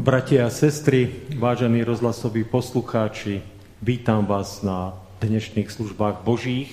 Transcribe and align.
Bratia 0.00 0.48
a 0.48 0.50
sestry, 0.50 1.28
vážení 1.36 1.84
rozhlasoví 1.84 2.48
poslucháči, 2.48 3.44
vítam 3.84 4.24
vás 4.24 4.64
na 4.64 4.96
dnešných 5.20 5.68
službách 5.68 6.24
Božích. 6.24 6.72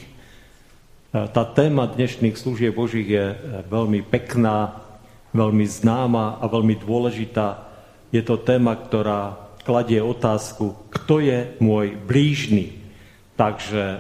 Tá 1.11 1.43
téma 1.43 1.91
dnešných 1.91 2.39
služieb 2.39 2.71
Božích 2.71 3.03
je 3.03 3.35
veľmi 3.67 4.07
pekná, 4.07 4.79
veľmi 5.35 5.67
známa 5.67 6.39
a 6.39 6.47
veľmi 6.47 6.79
dôležitá. 6.79 7.67
Je 8.15 8.23
to 8.23 8.39
téma, 8.39 8.79
ktorá 8.79 9.51
kladie 9.67 9.99
otázku, 9.99 10.87
kto 10.87 11.19
je 11.19 11.51
môj 11.59 11.99
blížny. 11.99 12.79
Takže 13.35 13.83
e, 13.83 13.99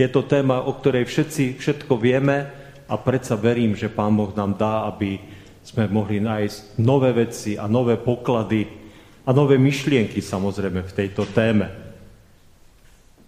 je 0.00 0.08
to 0.08 0.24
téma, 0.24 0.64
o 0.64 0.72
ktorej 0.72 1.04
všetci 1.04 1.60
všetko 1.60 2.00
vieme 2.00 2.48
a 2.88 2.96
predsa 2.96 3.36
verím, 3.36 3.76
že 3.76 3.92
Pán 3.92 4.16
Boh 4.16 4.32
nám 4.32 4.56
dá, 4.56 4.88
aby 4.88 5.35
sme 5.66 5.90
mohli 5.90 6.22
nájsť 6.22 6.78
nové 6.78 7.10
veci 7.10 7.58
a 7.58 7.66
nové 7.66 7.98
poklady 7.98 8.70
a 9.26 9.34
nové 9.34 9.58
myšlienky 9.58 10.22
samozrejme 10.22 10.86
v 10.86 10.92
tejto 10.94 11.26
téme. 11.34 11.66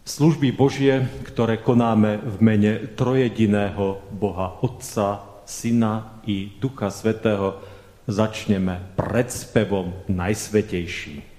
Služby 0.06 0.55
Božie, 0.55 1.05
ktoré 1.27 1.59
konáme 1.60 2.23
v 2.23 2.37
mene 2.41 2.73
trojediného 2.95 4.01
Boha 4.15 4.62
Otca, 4.62 5.43
Syna 5.45 6.23
i 6.24 6.55
Ducha 6.56 6.88
Svetého, 6.88 7.60
začneme 8.09 8.96
predspevom 8.96 9.93
Najsvetejší. 10.09 11.38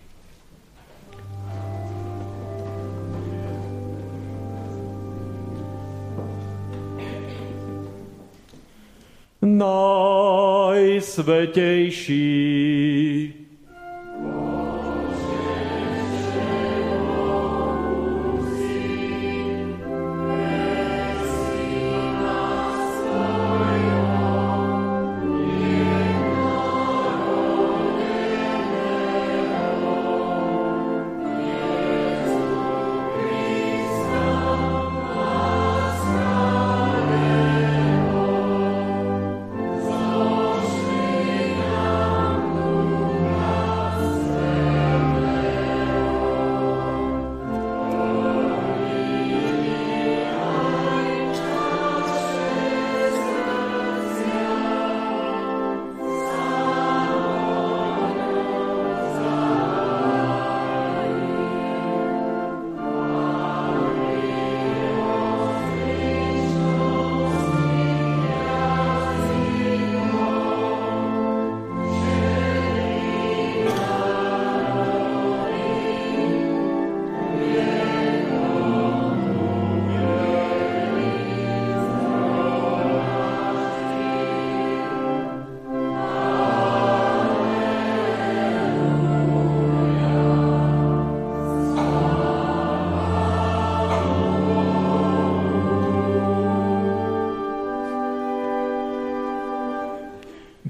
Najsvetejší. 9.41 10.99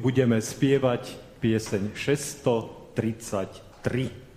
Budeme 0.09 0.42
spievať 0.42 1.38
pieseň 1.38 1.94
633. 1.94 4.28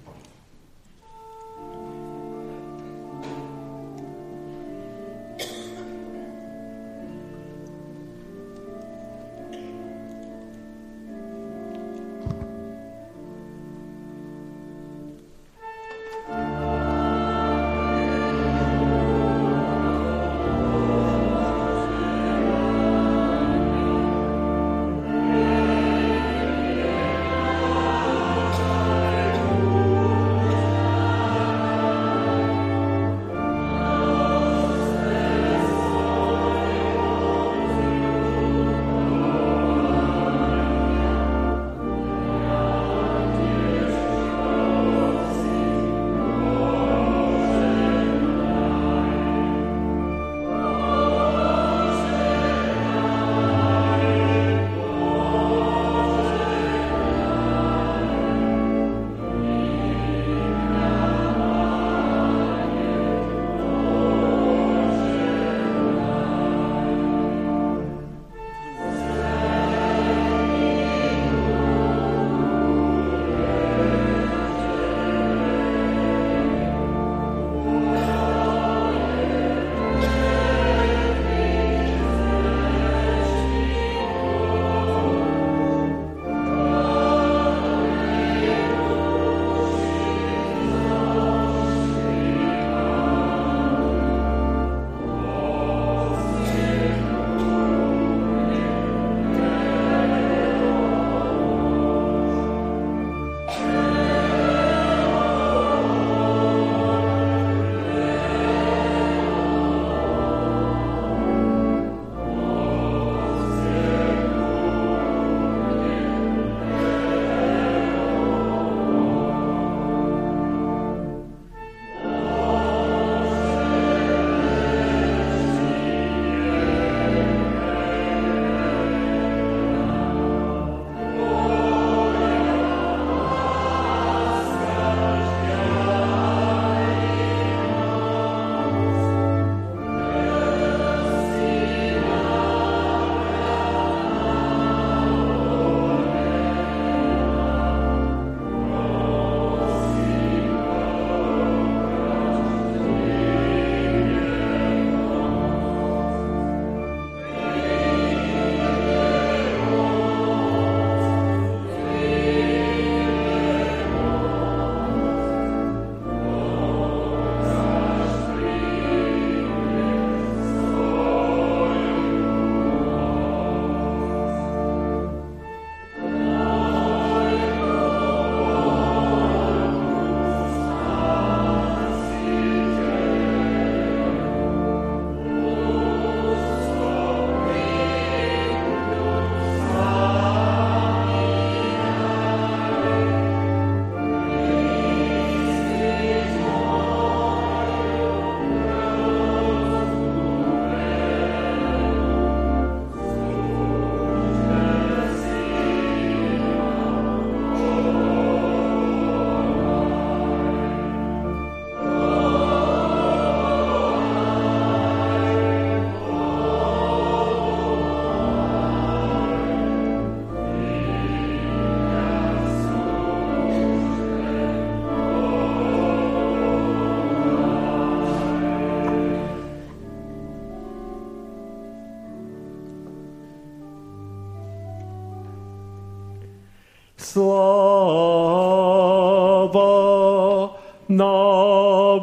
na 240.88 241.18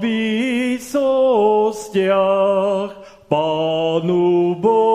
výsostiach 0.01 0.92
Pánu 3.30 4.56
Bohu. 4.60 4.89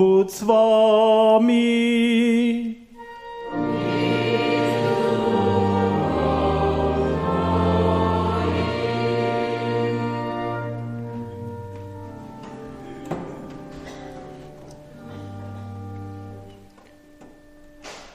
Buď 0.00 0.26
s 0.30 0.42
vámi. 0.48 1.68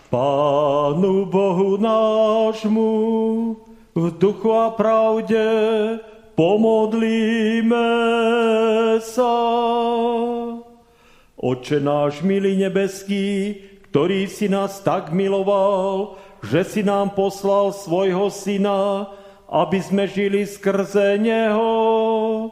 Pánu 0.10 1.26
Bohu 1.26 1.78
nášmu 1.78 2.90
v 3.96 4.06
duchu 4.18 4.50
a 4.54 4.74
pravde 4.74 5.46
pomodlíme 6.34 7.78
sa. 9.06 9.36
Oče 11.46 11.78
náš 11.78 12.26
milý 12.26 12.58
nebeský, 12.58 13.62
ktorý 13.94 14.26
si 14.26 14.50
nás 14.50 14.82
tak 14.82 15.14
miloval, 15.14 16.18
že 16.42 16.66
si 16.66 16.82
nám 16.82 17.14
poslal 17.14 17.70
svojho 17.70 18.34
syna, 18.34 19.14
aby 19.46 19.78
sme 19.78 20.10
žili 20.10 20.50
skrze 20.50 21.22
neho. 21.22 22.50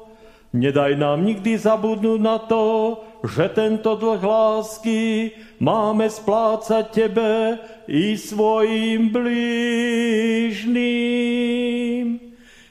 Nedaj 0.54 0.94
nám 1.02 1.26
nikdy 1.26 1.58
zabudnúť 1.58 2.22
na 2.22 2.38
to, 2.38 3.02
že 3.26 3.50
tento 3.58 3.98
dlh 3.98 4.22
lásky 4.22 5.34
máme 5.58 6.06
splácať 6.06 6.86
Tebe 6.94 7.58
i 7.90 8.14
svojim 8.14 9.10
blížným. 9.10 9.66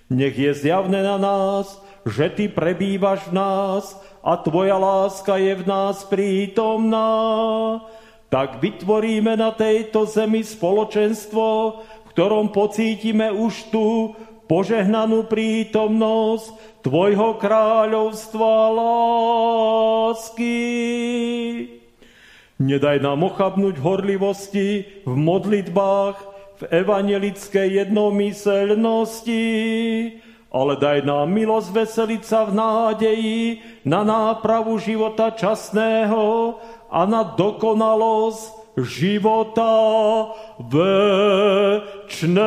Nech 0.07 0.39
je 0.39 0.55
zjavné 0.55 1.03
na 1.03 1.19
nás, 1.19 1.83
že 2.07 2.31
Ty 2.31 2.47
prebývaš 2.55 3.27
v 3.27 3.43
nás 3.43 3.99
a 4.23 4.39
Tvoja 4.39 4.79
láska 4.79 5.35
je 5.37 5.55
v 5.59 5.67
nás 5.67 6.07
prítomná, 6.07 7.11
tak 8.31 8.63
vytvoríme 8.63 9.35
na 9.35 9.51
tejto 9.51 10.07
zemi 10.07 10.47
spoločenstvo, 10.47 11.47
v 11.83 12.11
ktorom 12.15 12.55
pocítime 12.55 13.35
už 13.35 13.75
tú 13.75 14.15
požehnanú 14.47 15.27
prítomnosť 15.27 16.71
Tvojho 16.87 17.39
kráľovstva 17.39 18.53
lásky. 20.07 20.59
Nedaj 22.63 23.03
nám 23.03 23.27
ochabnúť 23.27 23.75
v 23.79 23.85
horlivosti, 23.87 24.69
v 25.03 25.15
modlitbách, 25.19 26.17
v 26.63 26.63
evangelickej 26.71 27.87
jednomyselnosti, 27.87 29.47
ale 30.53 30.77
daj 30.77 31.09
nám 31.09 31.33
milosť 31.33 31.69
veseliť 31.73 32.23
sa 32.29 32.45
v 32.45 32.53
nádeji 32.53 33.65
na 33.89 34.05
nápravu 34.05 34.77
života 34.77 35.33
časného 35.33 36.61
a 36.93 37.09
na 37.09 37.25
dokonalosť 37.25 38.77
života 38.77 39.73
večného. 40.61 42.43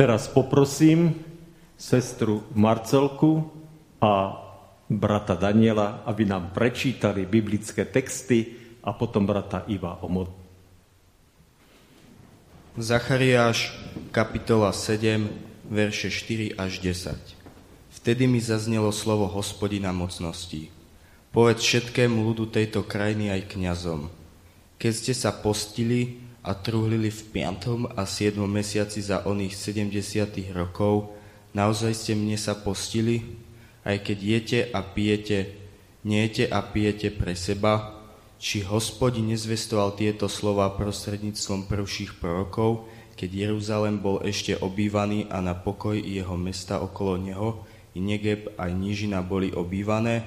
Teraz 0.00 0.32
poprosím 0.32 1.12
sestru 1.76 2.40
Marcelku 2.56 3.52
a 4.00 4.32
brata 4.88 5.36
Daniela, 5.36 6.00
aby 6.08 6.24
nám 6.24 6.56
prečítali 6.56 7.28
biblické 7.28 7.84
texty 7.84 8.56
a 8.80 8.96
potom 8.96 9.28
brata 9.28 9.68
Iva 9.68 10.00
o 10.00 10.08
mod. 10.08 10.32
Zachariáš, 12.80 13.76
kapitola 14.08 14.72
7, 14.72 15.68
verše 15.68 16.08
4 16.08 16.56
až 16.56 16.80
10. 16.80 18.00
Vtedy 18.00 18.24
mi 18.24 18.40
zaznelo 18.40 18.96
slovo 18.96 19.28
hospodina 19.28 19.92
mocností. 19.92 20.72
Povedz 21.28 21.60
všetkému 21.60 22.24
ľudu 22.24 22.48
tejto 22.48 22.88
krajiny 22.88 23.36
aj 23.36 23.52
kňazom. 23.52 24.08
Keď 24.80 24.92
ste 24.96 25.12
sa 25.12 25.28
postili, 25.28 26.24
a 26.40 26.56
truhlili 26.56 27.12
v 27.12 27.20
5. 27.36 27.92
a 27.92 28.02
7. 28.08 28.40
mesiaci 28.48 29.04
za 29.04 29.28
oných 29.28 29.52
70. 29.52 30.56
rokov, 30.56 31.12
naozaj 31.52 31.92
ste 31.92 32.12
mne 32.16 32.40
sa 32.40 32.56
postili, 32.56 33.36
aj 33.84 34.00
keď 34.00 34.18
jete 34.18 34.60
a 34.72 34.80
pijete, 34.80 35.52
nejete 36.00 36.48
a 36.48 36.64
pijete 36.64 37.12
pre 37.12 37.36
seba, 37.36 38.00
či 38.40 38.64
hospodin 38.64 39.28
nezvestoval 39.28 40.00
tieto 40.00 40.24
slova 40.24 40.72
prostredníctvom 40.72 41.68
prvších 41.68 42.16
prorokov, 42.16 42.88
keď 43.20 43.52
Jeruzalem 43.52 44.00
bol 44.00 44.24
ešte 44.24 44.56
obývaný 44.56 45.28
a 45.28 45.44
na 45.44 45.52
pokoj 45.52 45.92
jeho 45.92 46.40
mesta 46.40 46.80
okolo 46.80 47.20
neho 47.20 47.68
i 47.92 48.00
Negeb 48.00 48.56
aj 48.56 48.72
nížina 48.72 49.20
boli 49.20 49.52
obývané? 49.52 50.24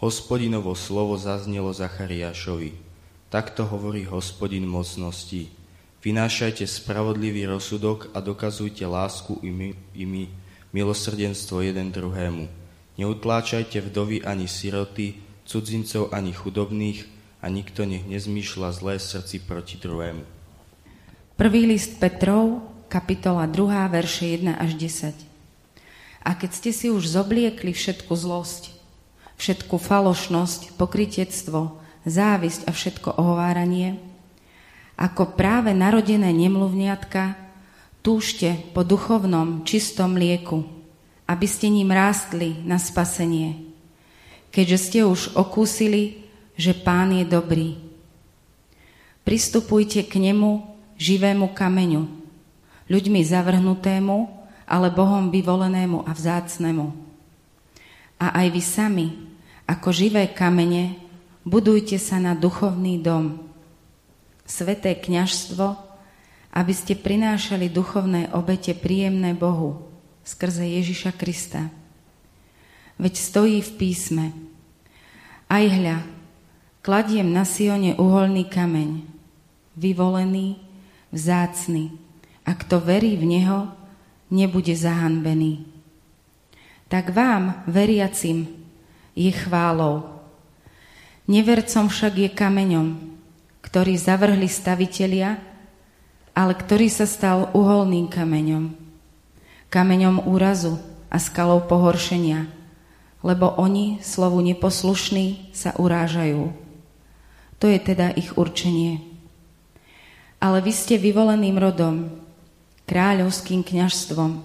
Hospodinovo 0.00 0.72
slovo 0.72 1.20
zaznelo 1.20 1.76
Zachariášovi. 1.76 2.89
Takto 3.30 3.62
hovorí 3.62 4.02
hospodin 4.10 4.66
mocností. 4.66 5.54
Vynášajte 6.02 6.66
spravodlivý 6.66 7.46
rozsudok 7.46 8.10
a 8.10 8.18
dokazujte 8.18 8.82
lásku 8.82 9.38
i 9.46 10.02
mi, 10.02 10.26
milosrdenstvo 10.74 11.62
jeden 11.62 11.94
druhému. 11.94 12.50
Neutláčajte 12.98 13.86
vdovy 13.86 14.26
ani 14.26 14.50
siroty, 14.50 15.14
cudzincov 15.46 16.10
ani 16.10 16.34
chudobných 16.34 17.06
a 17.38 17.46
nikto 17.46 17.86
nech 17.86 18.02
nezmýšľa 18.10 18.68
zlé 18.74 18.98
srdci 18.98 19.46
proti 19.46 19.78
druhému. 19.78 20.26
Prvý 21.38 21.70
list 21.70 22.02
Petrov, 22.02 22.66
kapitola 22.90 23.46
2, 23.46 23.94
verše 23.94 24.42
1 24.42 24.58
až 24.58 24.74
10. 24.74 25.14
A 26.26 26.34
keď 26.34 26.50
ste 26.50 26.70
si 26.74 26.90
už 26.90 27.06
zobliekli 27.06 27.72
všetku 27.72 28.10
zlosť, 28.10 28.74
všetku 29.38 29.78
falošnosť, 29.80 30.76
pokritectvo, 30.76 31.79
závisť 32.04 32.66
a 32.66 32.70
všetko 32.72 33.16
ohováranie, 33.16 34.00
ako 35.00 35.32
práve 35.32 35.72
narodené 35.72 36.28
nemluvniatka, 36.32 37.32
túžte 38.04 38.60
po 38.76 38.84
duchovnom, 38.84 39.64
čistom 39.64 40.16
lieku, 40.16 40.64
aby 41.24 41.46
ste 41.48 41.72
ním 41.72 41.88
rástli 41.88 42.60
na 42.68 42.76
spasenie, 42.76 43.72
keďže 44.52 44.78
ste 44.78 45.00
už 45.08 45.32
okúsili, 45.36 46.28
že 46.60 46.76
Pán 46.76 47.16
je 47.16 47.24
dobrý. 47.24 47.80
Pristupujte 49.24 50.04
k 50.04 50.20
nemu, 50.20 50.68
živému 51.00 51.56
kameňu, 51.56 52.04
ľuďmi 52.92 53.20
zavrhnutému, 53.24 54.16
ale 54.68 54.92
Bohom 54.92 55.32
vyvolenému 55.32 56.04
a 56.04 56.12
vzácnemu. 56.12 56.92
A 58.20 58.36
aj 58.44 58.46
vy 58.52 58.62
sami, 58.62 59.08
ako 59.64 59.88
živé 59.96 60.28
kamene, 60.28 61.09
budujte 61.50 61.98
sa 61.98 62.22
na 62.22 62.38
duchovný 62.38 63.02
dom, 63.02 63.42
sveté 64.46 64.94
kňažstvo, 64.94 65.66
aby 66.54 66.72
ste 66.74 66.94
prinášali 66.94 67.66
duchovné 67.66 68.30
obete 68.30 68.70
príjemné 68.70 69.34
Bohu 69.34 69.90
skrze 70.22 70.62
Ježiša 70.62 71.10
Krista. 71.18 71.66
Veď 73.02 73.14
stojí 73.18 73.58
v 73.66 73.70
písme. 73.74 74.26
Aj 75.50 75.66
hľa, 75.66 76.06
kladiem 76.86 77.26
na 77.34 77.42
Sione 77.42 77.98
uholný 77.98 78.46
kameň, 78.46 79.02
vyvolený, 79.74 80.62
vzácny, 81.10 81.90
a 82.46 82.54
kto 82.54 82.78
verí 82.78 83.18
v 83.18 83.26
Neho, 83.26 83.60
nebude 84.30 84.70
zahanbený. 84.74 85.66
Tak 86.86 87.10
vám, 87.10 87.66
veriacim, 87.66 88.46
je 89.18 89.30
chválou, 89.34 90.19
Nevercom 91.28 91.88
však 91.90 92.14
je 92.16 92.30
kameňom, 92.32 92.88
ktorý 93.60 93.94
zavrhli 93.96 94.48
stavitelia, 94.48 95.36
ale 96.32 96.52
ktorý 96.56 96.88
sa 96.88 97.04
stal 97.04 97.52
uholným 97.52 98.08
kameňom, 98.08 98.72
kameňom 99.68 100.24
úrazu 100.24 100.80
a 101.10 101.18
skalou 101.20 101.60
pohoršenia, 101.66 102.48
lebo 103.20 103.52
oni, 103.60 104.00
slovu 104.00 104.40
neposlušní, 104.40 105.52
sa 105.52 105.76
urážajú. 105.76 106.54
To 107.60 107.66
je 107.68 107.76
teda 107.76 108.16
ich 108.16 108.32
určenie. 108.40 109.04
Ale 110.40 110.64
vy 110.64 110.72
ste 110.72 110.96
vyvoleným 110.96 111.60
rodom, 111.60 112.08
kráľovským 112.88 113.60
kňažstvom, 113.60 114.40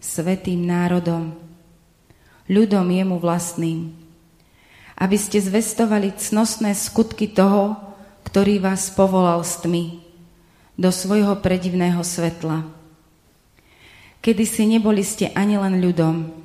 svetým 0.00 0.64
národom, 0.64 1.36
ľudom 2.48 2.88
jemu 2.88 3.20
vlastným, 3.20 3.92
aby 4.94 5.16
ste 5.18 5.42
zvestovali 5.42 6.14
cnostné 6.14 6.74
skutky 6.74 7.30
toho, 7.30 7.76
ktorý 8.26 8.62
vás 8.62 8.90
povolal 8.94 9.42
s 9.42 9.58
tmy 9.60 10.00
do 10.74 10.90
svojho 10.90 11.38
predivného 11.38 12.02
svetla. 12.02 12.66
Kedy 14.24 14.44
si 14.48 14.64
neboli 14.64 15.04
ste 15.04 15.30
ani 15.36 15.60
len 15.60 15.78
ľudom, 15.78 16.44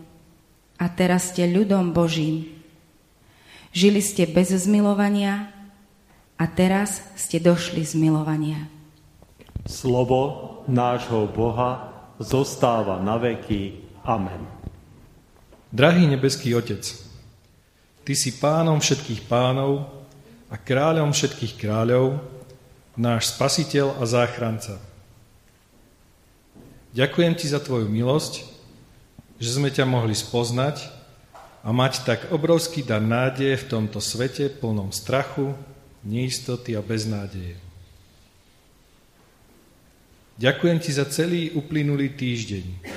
a 0.79 0.85
teraz 0.87 1.35
ste 1.35 1.43
ľudom 1.43 1.91
Božím. 1.91 2.47
Žili 3.75 3.99
ste 3.99 4.23
bez 4.25 4.55
zmilovania 4.55 5.51
a 6.39 6.47
teraz 6.47 7.03
ste 7.19 7.37
došli 7.43 7.83
z 7.83 7.99
milovania. 7.99 8.71
Slovo 9.67 10.63
nášho 10.71 11.27
Boha 11.27 11.91
zostáva 12.17 13.03
na 13.03 13.19
veky. 13.19 13.83
Amen. 14.07 14.47
Drahý 15.69 16.07
nebeský 16.09 16.55
Otec, 16.55 16.81
Ty 18.09 18.17
si 18.17 18.41
pánom 18.41 18.81
všetkých 18.81 19.29
pánov 19.29 19.85
a 20.49 20.57
kráľom 20.57 21.13
všetkých 21.13 21.61
kráľov, 21.61 22.17
náš 22.97 23.37
spasiteľ 23.37 24.01
a 24.01 24.03
záchranca. 24.09 24.81
Ďakujem 26.97 27.37
Ti 27.37 27.53
za 27.53 27.61
Tvoju 27.61 27.85
milosť, 27.85 28.49
že 29.37 29.53
sme 29.53 29.69
ťa 29.69 29.85
mohli 29.85 30.17
spoznať 30.17 30.89
a 31.61 31.69
mať 31.69 32.01
tak 32.01 32.33
obrovský 32.33 32.81
dar 32.81 32.97
nádeje 32.97 33.61
v 33.61 33.77
tomto 33.77 34.01
svete 34.01 34.49
plnom 34.57 34.89
strachu, 34.89 35.53
neistoty 36.01 36.73
a 36.73 36.81
beznádeje. 36.81 37.61
Ďakujem 40.41 40.81
ti 40.81 40.89
za 40.97 41.05
celý 41.05 41.53
uplynulý 41.53 42.17
týždeň, 42.17 42.89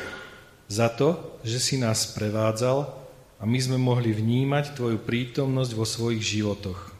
za 0.72 0.88
to, 0.88 1.36
že 1.44 1.60
si 1.60 1.76
nás 1.76 2.16
prevádzal 2.16 3.01
a 3.42 3.44
my 3.44 3.58
sme 3.58 3.74
mohli 3.74 4.14
vnímať 4.14 4.78
tvoju 4.78 5.02
prítomnosť 5.02 5.72
vo 5.74 5.82
svojich 5.82 6.22
životoch. 6.22 6.94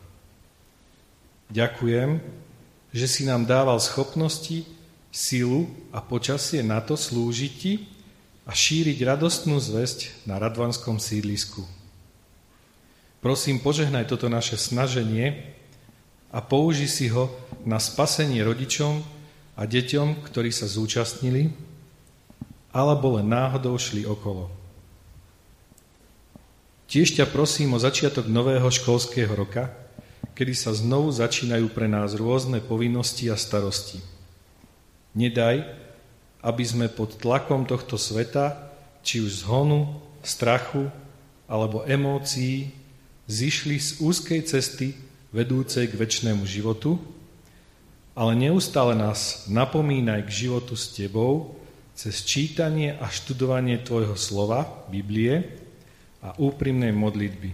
Ďakujem, 1.55 2.19
že 2.91 3.07
si 3.07 3.23
nám 3.23 3.47
dával 3.47 3.79
schopnosti, 3.79 4.67
silu 5.15 5.71
a 5.95 6.03
počasie 6.03 6.67
na 6.67 6.83
to 6.83 6.99
slúžiť 6.99 7.53
ti 7.55 7.87
a 8.43 8.51
šíriť 8.51 8.99
radostnú 9.07 9.63
zväzť 9.63 10.27
na 10.27 10.43
radvanskom 10.43 10.99
sídlisku. 10.99 11.63
Prosím, 13.23 13.63
požehnaj 13.63 14.11
toto 14.11 14.27
naše 14.27 14.59
snaženie 14.59 15.55
a 16.35 16.43
použi 16.43 16.91
si 16.91 17.07
ho 17.07 17.31
na 17.63 17.79
spasenie 17.79 18.43
rodičom 18.43 18.99
a 19.55 19.63
deťom, 19.63 20.27
ktorí 20.27 20.51
sa 20.51 20.67
zúčastnili, 20.67 21.55
alebo 22.75 23.21
len 23.21 23.31
náhodou 23.31 23.79
šli 23.79 24.03
okolo. 24.03 24.62
Tiež 26.93 27.17
ťa 27.17 27.25
prosím 27.25 27.73
o 27.73 27.81
začiatok 27.81 28.29
nového 28.29 28.69
školského 28.69 29.33
roka, 29.33 29.73
kedy 30.37 30.53
sa 30.53 30.77
znovu 30.77 31.09
začínajú 31.09 31.73
pre 31.73 31.89
nás 31.89 32.13
rôzne 32.13 32.61
povinnosti 32.61 33.33
a 33.33 33.37
starosti. 33.41 33.97
Nedaj, 35.17 35.73
aby 36.45 36.65
sme 36.69 36.93
pod 36.93 37.17
tlakom 37.17 37.65
tohto 37.65 37.97
sveta, 37.97 38.69
či 39.01 39.25
už 39.25 39.49
zhonu, 39.49 40.05
strachu 40.21 40.93
alebo 41.49 41.81
emócií, 41.89 42.77
zišli 43.25 43.81
z 43.81 43.97
úzkej 43.97 44.45
cesty 44.45 44.93
vedúcej 45.33 45.89
k 45.89 45.97
väčšnému 45.97 46.45
životu, 46.45 47.01
ale 48.13 48.37
neustále 48.37 48.93
nás 48.93 49.49
napomínaj 49.49 50.29
k 50.29 50.45
životu 50.45 50.77
s 50.77 50.93
Tebou 50.93 51.57
cez 51.97 52.21
čítanie 52.29 52.93
a 53.01 53.09
študovanie 53.09 53.81
Tvojho 53.81 54.13
slova, 54.13 54.69
Biblie 54.93 55.62
a 56.23 56.39
úprimnej 56.39 56.95
modlitby. 56.95 57.51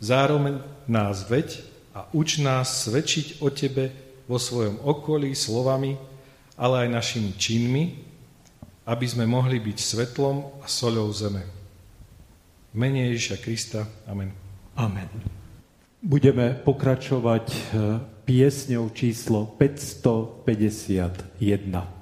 Zároveň 0.00 0.62
nás 0.88 1.28
veď 1.28 1.60
a 1.92 2.08
uč 2.14 2.38
nás 2.40 2.86
svedčiť 2.86 3.42
o 3.42 3.50
Tebe 3.50 3.90
vo 4.30 4.38
svojom 4.38 4.78
okolí 4.86 5.34
slovami, 5.34 5.98
ale 6.54 6.86
aj 6.86 6.94
našimi 6.94 7.34
činmi, 7.34 7.98
aby 8.86 9.06
sme 9.06 9.26
mohli 9.26 9.60
byť 9.60 9.76
svetlom 9.76 10.62
a 10.62 10.66
soľou 10.70 11.10
zeme. 11.10 11.42
Mene 12.72 13.10
Ježiša 13.10 13.36
Krista. 13.42 13.82
Amen. 14.06 14.30
Amen. 14.78 15.10
Budeme 16.00 16.54
pokračovať 16.54 17.46
eh, 17.50 17.98
piesňou 18.24 18.88
číslo 18.94 19.46
551. 19.58 21.99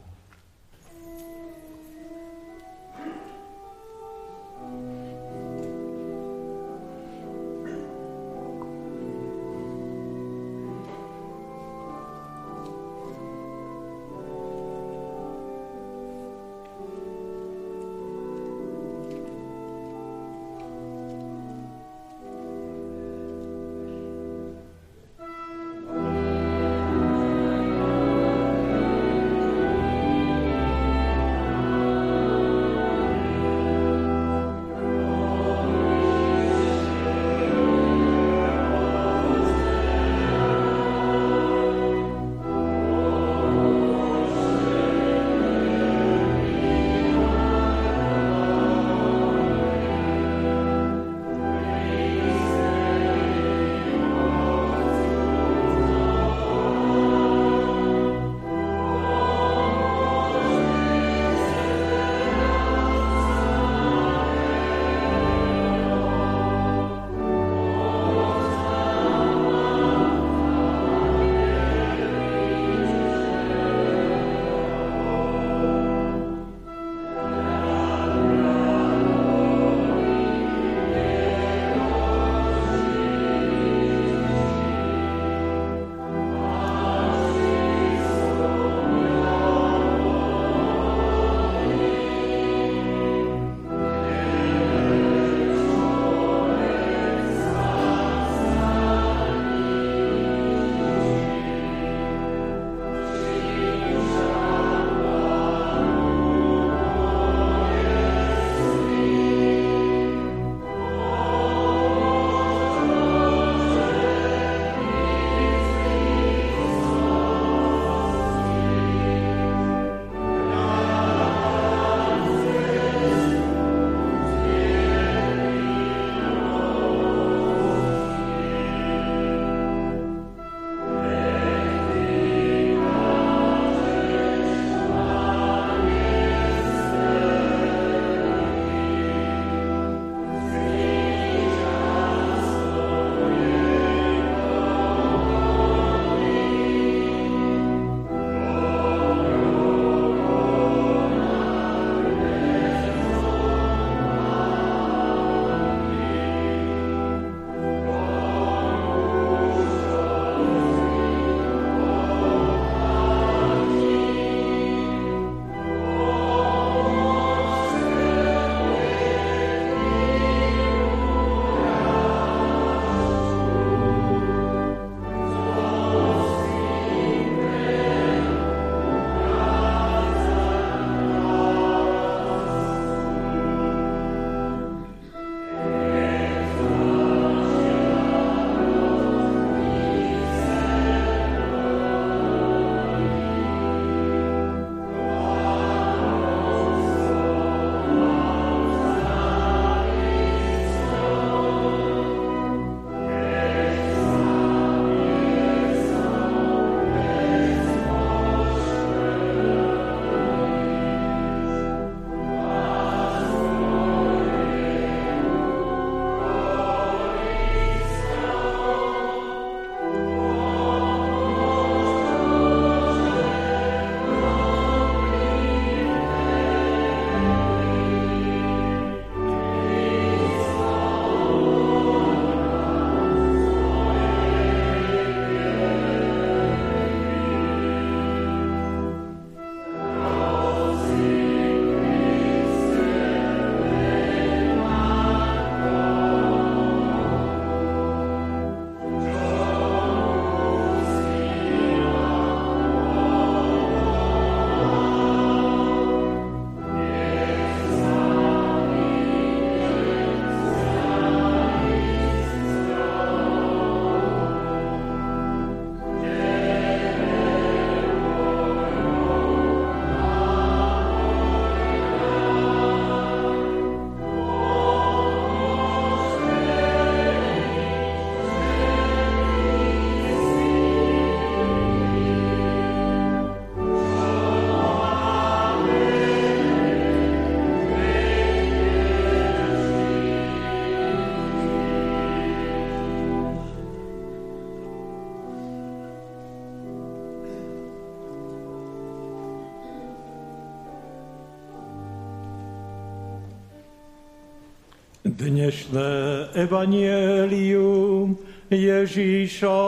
Dnešné 305.09 306.37
evanielium 306.37 308.21
Ježíša 308.53 309.65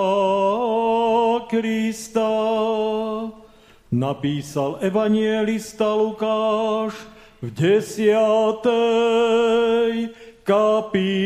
Krista 1.49 2.29
napísal 3.89 4.77
evanielista 4.85 5.97
Lukáš 5.97 6.93
v 7.41 7.57
desiatej 7.57 8.13
kapitole. 10.45 11.25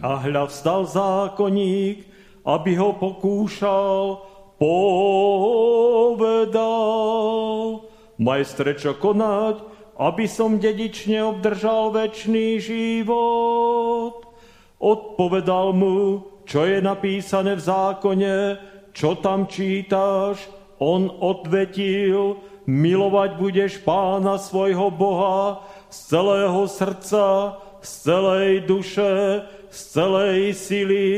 A 0.00 0.10
hľa 0.16 0.48
vstal 0.48 0.88
zákonník, 0.88 2.08
aby 2.40 2.72
ho 2.80 2.96
pokúšal, 2.96 4.24
povedal, 4.56 6.64
majstre, 8.16 8.80
čo 8.80 8.96
konať, 8.96 9.75
aby 9.96 10.28
som 10.28 10.60
dedične 10.60 11.24
obdržal 11.24 11.92
väčší 11.92 12.60
život. 12.60 14.28
Odpovedal 14.76 15.72
mu, 15.72 16.20
čo 16.44 16.68
je 16.68 16.84
napísané 16.84 17.56
v 17.56 17.64
zákone, 17.64 18.36
čo 18.92 19.16
tam 19.24 19.48
čítaš. 19.48 20.44
On 20.76 21.08
odvetil, 21.08 22.36
milovať 22.68 23.30
budeš 23.40 23.72
pána 23.80 24.36
svojho 24.36 24.92
Boha 24.92 25.64
z 25.88 26.12
celého 26.12 26.60
srdca, 26.68 27.24
z 27.80 27.90
celej 28.04 28.50
duše, 28.68 29.12
z 29.72 29.78
celej 29.96 30.38
sily 30.52 31.08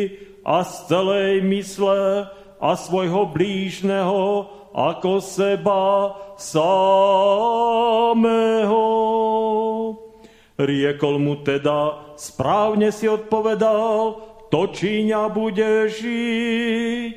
a 0.47 0.63
z 0.63 0.75
celej 0.87 1.43
mysle 1.51 2.31
a 2.59 2.71
svojho 2.79 3.27
blížneho 3.27 4.51
ako 4.79 5.19
seba 5.19 6.15
samého. 6.39 6.87
Riekol 10.55 11.19
mu 11.19 11.43
teda, 11.43 12.15
správne 12.15 12.95
si 12.95 13.11
odpovedal, 13.11 14.23
to 14.55 14.71
číňa 14.71 15.27
bude 15.35 15.91
žiť. 15.91 17.17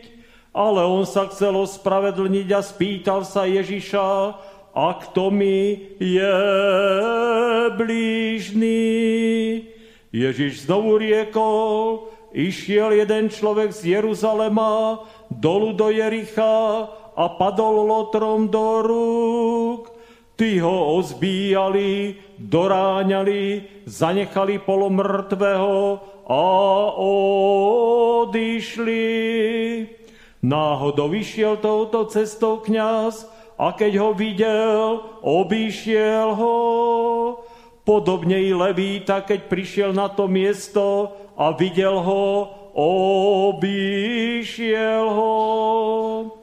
Ale 0.52 0.84
on 0.84 1.06
sa 1.08 1.30
chcel 1.30 1.56
ospravedlniť 1.56 2.48
a 2.52 2.60
spýtal 2.66 3.24
sa 3.24 3.48
Ježiša, 3.48 4.10
a 4.72 4.96
kto 5.04 5.32
mi 5.32 5.80
je 6.00 6.38
blížný? 7.76 8.88
Ježiš 10.12 10.68
znovu 10.68 10.96
riekol, 11.00 12.08
išiel 12.32 12.96
jeden 12.96 13.28
človek 13.28 13.72
z 13.76 14.00
Jeruzalema 14.00 15.04
dolu 15.28 15.76
do 15.76 15.92
Jericha 15.92 16.88
a 17.22 17.30
padol 17.38 17.86
lotrom 17.86 18.50
do 18.50 18.82
rúk. 18.82 19.94
Tí 20.34 20.58
ho 20.58 20.98
ozbíjali, 20.98 22.18
doráňali, 22.42 23.62
zanechali 23.86 24.58
polomrtvého 24.58 26.02
a 26.26 26.46
odišli. 28.26 29.06
Náhodou 30.42 31.14
vyšiel 31.14 31.62
touto 31.62 32.10
cestou 32.10 32.58
kňaz 32.66 33.30
a 33.62 33.78
keď 33.78 34.02
ho 34.02 34.18
videl, 34.18 35.06
obíšiel 35.22 36.34
ho. 36.34 36.58
Podobne 37.86 38.42
i 38.42 38.50
Levíta, 38.50 39.22
keď 39.22 39.46
prišiel 39.46 39.94
na 39.94 40.10
to 40.10 40.26
miesto 40.26 41.14
a 41.38 41.54
videl 41.54 42.02
ho, 42.02 42.50
obíšiel 43.54 45.06
ho. 45.14 46.41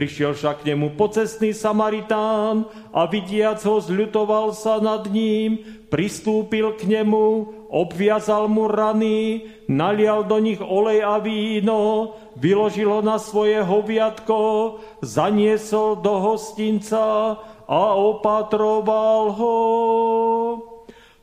Prišiel 0.00 0.32
však 0.32 0.64
k 0.64 0.72
nemu 0.72 0.96
pocestný 0.96 1.52
Samaritán 1.52 2.64
a 2.88 3.04
vidiac 3.04 3.60
ho 3.68 3.84
zľutoval 3.84 4.56
sa 4.56 4.80
nad 4.80 5.04
ním, 5.12 5.60
pristúpil 5.92 6.72
k 6.80 6.88
nemu, 6.88 7.52
obviazal 7.68 8.48
mu 8.48 8.64
rany, 8.64 9.44
nalial 9.68 10.24
do 10.24 10.40
nich 10.40 10.56
olej 10.56 11.04
a 11.04 11.20
víno, 11.20 12.16
vyložil 12.32 12.88
ho 12.88 13.04
na 13.04 13.20
svoje 13.20 13.60
hoviatko, 13.60 14.80
zaniesol 15.04 16.00
do 16.00 16.16
hostinca 16.16 17.36
a 17.68 17.82
opatroval 17.92 19.36
ho. 19.36 19.56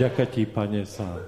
Ďakujem 0.00 0.32
ti, 0.32 0.48
Pane, 0.48 0.88
za 0.88 1.20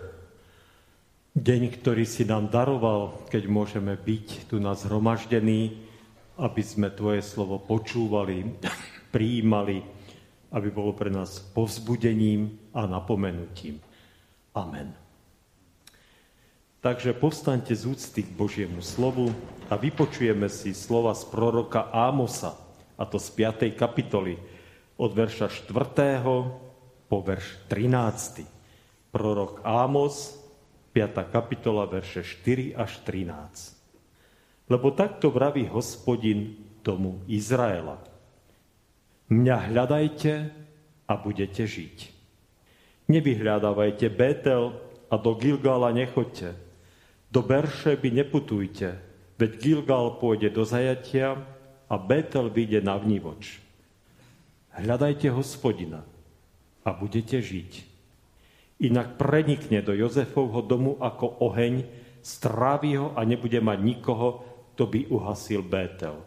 deň, 1.37 1.63
ktorý 1.77 2.09
si 2.09 2.25
nám 2.25 2.49
daroval, 2.49 3.29
keď 3.29 3.45
môžeme 3.45 3.93
byť 4.01 4.49
tu 4.49 4.65
nás 4.65 4.89
zhromaždení, 4.89 5.77
aby 6.41 6.63
sme 6.65 6.89
Tvoje 6.89 7.21
slovo 7.21 7.61
počúvali, 7.61 8.41
prijímali, 9.13 9.85
aby 10.57 10.69
bolo 10.73 10.97
pre 10.97 11.13
nás 11.13 11.45
povzbudením 11.53 12.73
a 12.73 12.89
napomenutím. 12.89 13.77
Amen. 14.57 14.97
Takže 16.81 17.13
povstaňte 17.13 17.77
z 17.77 17.93
úcty 17.93 18.25
k 18.25 18.33
Božiemu 18.33 18.81
slovu 18.81 19.37
a 19.69 19.77
vypočujeme 19.77 20.49
si 20.49 20.73
slova 20.73 21.13
z 21.13 21.29
proroka 21.29 21.93
Ámosa, 21.93 22.57
a 22.97 23.05
to 23.05 23.21
z 23.21 23.37
5. 23.37 23.69
kapitoly, 23.77 24.41
od 24.97 25.13
verša 25.13 25.53
4 25.53 27.13
po 27.13 27.21
verš 27.21 27.69
13. 27.69 28.52
Prorok 29.13 29.61
Ámos, 29.61 30.41
5. 30.97 31.29
kapitola, 31.29 31.85
verše 31.85 32.25
4 32.25 32.73
až 32.73 32.97
13. 33.05 34.73
Lebo 34.73 34.89
takto 34.97 35.29
vraví 35.29 35.69
hospodin 35.69 36.57
tomu 36.81 37.21
Izraela. 37.29 38.01
Mňa 39.29 39.57
hľadajte 39.69 40.33
a 41.05 41.13
budete 41.21 41.69
žiť. 41.69 41.97
Nevyhľadávajte 43.13 44.09
Betel 44.09 44.81
a 45.13 45.15
do 45.21 45.37
Gilgala 45.37 45.93
nechoďte. 45.93 46.57
Do 47.29 47.45
Beršeby 47.45 48.09
neputujte, 48.17 48.97
veď 49.37 49.51
Gilgal 49.61 50.17
pôjde 50.17 50.49
do 50.49 50.65
zajatia 50.65 51.37
a 51.85 51.95
Betel 52.01 52.49
vyjde 52.49 52.81
na 52.81 52.97
vnívoč. 52.97 53.61
Hľadajte 54.73 55.29
hospodina, 55.29 56.09
a 56.83 56.91
budete 56.91 57.39
žiť. 57.39 57.92
Inak 58.83 59.15
prenikne 59.15 59.79
do 59.79 59.95
Jozefovho 59.95 60.67
domu 60.67 60.99
ako 60.99 61.47
oheň, 61.47 61.87
strávi 62.19 62.99
ho 62.99 63.15
a 63.15 63.23
nebude 63.23 63.63
mať 63.63 63.79
nikoho, 63.79 64.29
kto 64.75 64.91
by 64.91 65.01
uhasil 65.07 65.63
Bétel. 65.63 66.19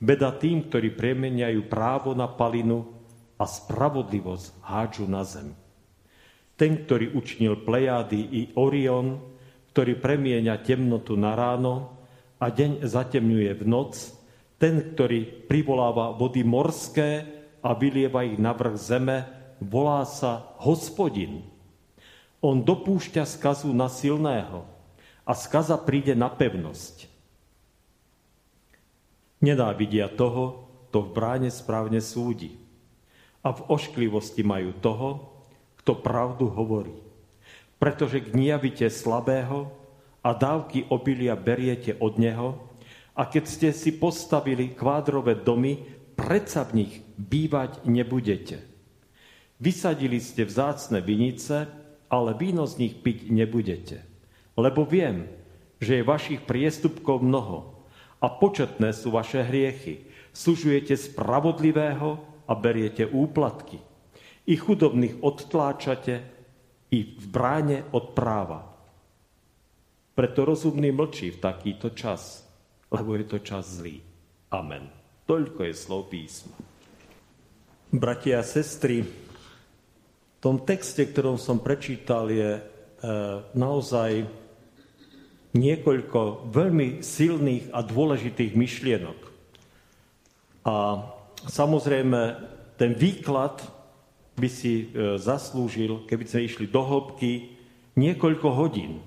Beda 0.00 0.32
tým, 0.36 0.68
ktorí 0.68 0.92
premeniajú 0.92 1.68
právo 1.68 2.12
na 2.12 2.28
palinu 2.28 2.84
a 3.40 3.44
spravodlivosť 3.48 4.60
hádžu 4.60 5.04
na 5.08 5.24
zem. 5.24 5.56
Ten, 6.56 6.84
ktorý 6.84 7.16
učinil 7.16 7.64
Plejády 7.64 8.20
i 8.20 8.40
Orion, 8.60 9.16
ktorý 9.72 9.96
premieňa 9.96 10.60
temnotu 10.60 11.16
na 11.16 11.32
ráno 11.32 11.96
a 12.36 12.52
deň 12.52 12.84
zatemňuje 12.84 13.52
v 13.56 13.64
noc, 13.64 13.96
ten, 14.60 14.92
ktorý 14.92 15.48
privoláva 15.48 16.12
vody 16.12 16.44
morské 16.44 17.24
a 17.64 17.72
vylieva 17.72 18.28
ich 18.28 18.36
na 18.36 18.52
vrch 18.52 18.76
zeme, 18.76 19.24
volá 19.60 20.04
sa 20.04 20.52
hospodin. 20.60 21.49
On 22.40 22.56
dopúšťa 22.56 23.28
skazu 23.28 23.68
na 23.76 23.92
silného 23.92 24.64
a 25.28 25.32
skaza 25.36 25.76
príde 25.76 26.16
na 26.16 26.32
pevnosť. 26.32 27.04
Nenávidia 29.44 30.08
toho, 30.08 30.68
kto 30.88 31.04
v 31.04 31.12
bráne 31.12 31.50
správne 31.52 32.00
súdi. 32.00 32.56
A 33.40 33.56
v 33.56 33.60
ošklivosti 33.72 34.44
majú 34.44 34.72
toho, 34.80 35.08
kto 35.80 35.96
pravdu 36.00 36.48
hovorí. 36.52 36.92
Pretože 37.80 38.20
gniavite 38.20 38.88
slabého 38.92 39.72
a 40.20 40.36
dávky 40.36 40.88
obilia 40.92 41.32
beriete 41.36 41.96
od 41.96 42.20
neho, 42.20 42.60
a 43.16 43.28
keď 43.28 43.44
ste 43.48 43.68
si 43.72 43.96
postavili 43.96 44.72
kvádrové 44.72 45.40
domy, 45.40 45.80
predsa 46.16 46.64
v 46.68 46.84
nich 46.84 46.92
bývať 47.16 47.84
nebudete. 47.84 48.64
Vysadili 49.60 50.20
ste 50.20 50.48
vzácne 50.48 51.04
vinice, 51.04 51.68
ale 52.10 52.34
víno 52.34 52.66
z 52.66 52.82
nich 52.82 52.94
piť 52.98 53.30
nebudete. 53.30 54.02
Lebo 54.58 54.82
viem, 54.82 55.30
že 55.78 56.02
je 56.02 56.10
vašich 56.10 56.42
priestupkov 56.44 57.22
mnoho 57.22 57.86
a 58.20 58.26
početné 58.28 58.92
sú 58.92 59.14
vaše 59.14 59.40
hriechy. 59.40 60.04
Služujete 60.34 60.98
spravodlivého 60.98 62.20
a 62.44 62.52
beriete 62.58 63.06
úplatky. 63.06 63.80
I 64.50 64.54
chudobných 64.58 65.22
odtláčate, 65.22 66.40
i 66.90 67.14
v 67.14 67.26
bráne 67.30 67.86
od 67.94 68.18
práva. 68.18 68.66
Preto 70.18 70.42
rozumný 70.42 70.90
mlčí 70.90 71.30
v 71.30 71.38
takýto 71.38 71.94
čas, 71.94 72.42
lebo 72.90 73.14
je 73.14 73.24
to 73.30 73.38
čas 73.38 73.78
zlý. 73.78 74.02
Amen. 74.50 74.90
Toľko 75.30 75.70
je 75.70 75.74
slov 75.78 76.10
písma. 76.10 76.58
Bratia 77.94 78.42
a 78.42 78.46
sestry, 78.46 79.06
v 80.40 80.48
tom 80.48 80.64
texte, 80.64 81.04
ktorom 81.04 81.36
som 81.36 81.60
prečítal, 81.60 82.32
je 82.32 82.56
e, 82.56 82.62
naozaj 83.52 84.24
niekoľko 85.52 86.48
veľmi 86.48 87.04
silných 87.04 87.68
a 87.76 87.84
dôležitých 87.84 88.56
myšlienok. 88.56 89.20
A 90.64 91.04
samozrejme, 91.44 92.40
ten 92.80 92.96
výklad 92.96 93.60
by 94.40 94.48
si 94.48 94.88
e, 94.88 95.20
zaslúžil, 95.20 96.08
keby 96.08 96.24
sme 96.24 96.48
išli 96.48 96.66
do 96.72 96.88
hĺbky, 96.88 97.60
niekoľko 98.00 98.48
hodín. 98.56 99.04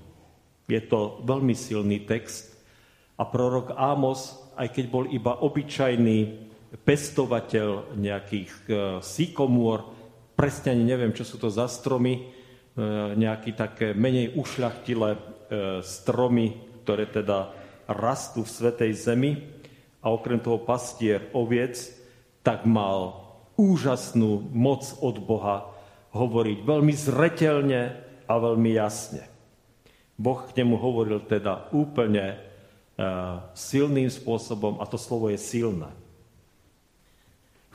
Je 0.70 0.78
to 0.86 1.18
veľmi 1.26 1.58
silný 1.58 2.06
text 2.06 2.54
a 3.18 3.26
prorok 3.26 3.74
Ámos, 3.74 4.38
aj 4.54 4.70
keď 4.70 4.84
bol 4.86 5.10
iba 5.10 5.34
obyčajný 5.42 6.46
pestovateľ 6.86 7.98
nejakých 7.98 8.50
e, 8.50 8.62
sykomôr, 9.02 10.03
presne 10.34 10.74
ani 10.74 10.84
neviem, 10.84 11.14
čo 11.14 11.26
sú 11.26 11.38
to 11.38 11.50
za 11.50 11.70
stromy, 11.70 12.14
e, 12.18 12.22
nejaké 13.14 13.54
také 13.54 13.94
menej 13.94 14.34
ušľachtilé 14.34 15.10
e, 15.14 15.18
stromy, 15.82 16.58
ktoré 16.82 17.08
teda 17.08 17.54
rastú 17.88 18.44
v 18.44 18.54
Svetej 18.54 18.92
Zemi 18.94 19.32
a 20.04 20.12
okrem 20.12 20.38
toho 20.42 20.60
pastier 20.60 21.32
oviec, 21.32 21.80
tak 22.44 22.68
mal 22.68 23.24
úžasnú 23.56 24.50
moc 24.52 24.84
od 25.00 25.16
Boha 25.22 25.72
hovoriť 26.12 26.58
veľmi 26.62 26.94
zretelne 26.94 27.82
a 28.28 28.34
veľmi 28.36 28.70
jasne. 28.76 29.24
Boh 30.14 30.46
k 30.46 30.62
nemu 30.62 30.78
hovoril 30.78 31.26
teda 31.26 31.74
úplne 31.74 32.38
uh, 32.38 33.42
silným 33.56 34.06
spôsobom 34.06 34.78
a 34.78 34.86
to 34.86 34.94
slovo 34.94 35.26
je 35.30 35.38
silné. 35.38 35.90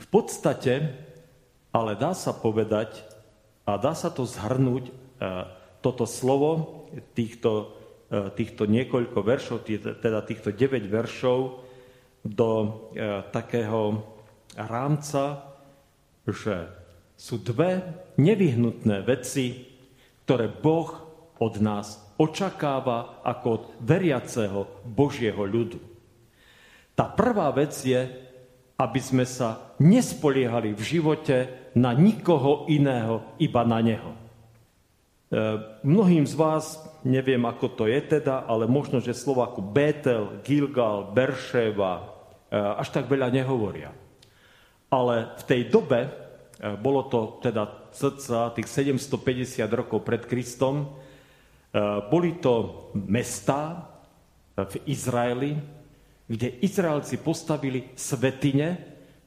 V 0.00 0.06
podstate 0.08 0.96
ale 1.70 1.94
dá 1.94 2.14
sa 2.14 2.34
povedať 2.34 3.02
a 3.66 3.78
dá 3.78 3.94
sa 3.94 4.10
to 4.10 4.26
zhrnúť, 4.26 4.90
e, 4.90 4.92
toto 5.80 6.04
slovo, 6.04 6.84
týchto, 7.14 7.74
e, 8.10 8.34
týchto 8.34 8.66
niekoľko 8.66 9.18
veršov, 9.22 9.64
teda 10.02 10.20
týchto 10.26 10.50
9 10.50 10.86
veršov, 10.90 11.38
do 12.20 12.50
e, 12.60 12.68
takého 13.32 14.04
rámca, 14.58 15.56
že 16.28 16.68
sú 17.16 17.40
dve 17.40 17.80
nevyhnutné 18.20 19.04
veci, 19.04 19.68
ktoré 20.24 20.48
Boh 20.48 20.88
od 21.40 21.54
nás 21.64 22.00
očakáva 22.20 23.24
ako 23.24 23.46
od 23.48 23.64
veriaceho 23.80 24.68
Božieho 24.84 25.40
ľudu. 25.40 25.80
Tá 26.92 27.08
prvá 27.08 27.48
vec 27.56 27.72
je, 27.80 28.29
aby 28.80 28.96
sme 28.96 29.28
sa 29.28 29.76
nespoliehali 29.76 30.72
v 30.72 30.80
živote 30.80 31.36
na 31.76 31.92
nikoho 31.92 32.64
iného, 32.72 33.36
iba 33.36 33.60
na 33.68 33.84
Neho. 33.84 34.16
E, 34.16 34.18
mnohým 35.84 36.24
z 36.24 36.32
vás, 36.32 36.80
neviem 37.04 37.44
ako 37.44 37.76
to 37.76 37.84
je 37.84 38.00
teda, 38.00 38.48
ale 38.48 38.64
možno, 38.64 39.04
že 39.04 39.12
slova 39.12 39.52
ako 39.52 39.60
Betel, 39.60 40.40
Gilgal, 40.40 41.12
Berševa 41.12 41.92
e, 42.00 42.04
až 42.56 42.88
tak 42.88 43.04
veľa 43.04 43.28
nehovoria. 43.28 43.92
Ale 44.88 45.36
v 45.36 45.42
tej 45.44 45.62
dobe, 45.68 46.08
e, 46.08 46.10
bolo 46.80 47.04
to 47.12 47.36
teda 47.44 47.92
cca 47.92 48.56
tých 48.56 48.68
750 48.96 49.60
rokov 49.68 50.00
pred 50.06 50.24
Kristom, 50.24 50.96
boli 52.10 52.42
to 52.42 52.90
mesta 52.98 53.86
v 54.58 54.74
Izraeli, 54.90 55.54
kde 56.30 56.62
Izraelci 56.62 57.18
postavili 57.18 57.90
svetine, 57.98 58.78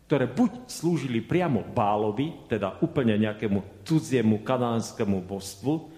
ktoré 0.08 0.24
buď 0.24 0.72
slúžili 0.72 1.20
priamo 1.20 1.60
Bálovi, 1.60 2.48
teda 2.48 2.80
úplne 2.80 3.20
nejakému 3.20 3.84
cudziemu 3.84 4.40
kanánskemu 4.40 5.20
božstvu, 5.20 5.92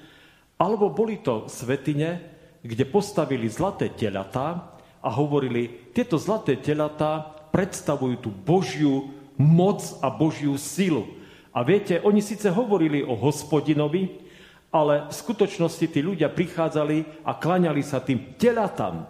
alebo 0.58 0.89
boli 0.89 1.22
to 1.22 1.45
svetine, 1.45 2.26
kde 2.66 2.89
postavili 2.89 3.45
zlaté 3.45 3.93
telatá 3.93 4.74
a 5.06 5.10
hovorili, 5.14 5.93
tieto 5.93 6.18
zlaté 6.18 6.58
telatá 6.58 7.22
predstavujú 7.53 8.26
tú 8.26 8.34
Božiu 8.34 9.14
moc 9.38 9.86
a 10.01 10.10
Božiu 10.10 10.58
silu. 10.58 11.06
A 11.53 11.62
viete, 11.62 12.01
oni 12.01 12.26
síce 12.26 12.49
hovorili 12.49 13.06
o 13.06 13.14
hospodinovi, 13.14 14.26
ale 14.74 15.06
v 15.08 15.14
skutočnosti 15.14 15.86
tí 15.86 16.01
ľudia 16.01 16.34
prichádzali 16.34 17.22
a 17.22 17.38
klaňali 17.38 17.86
sa 17.86 18.01
tým 18.01 18.36
telatám, 18.36 19.06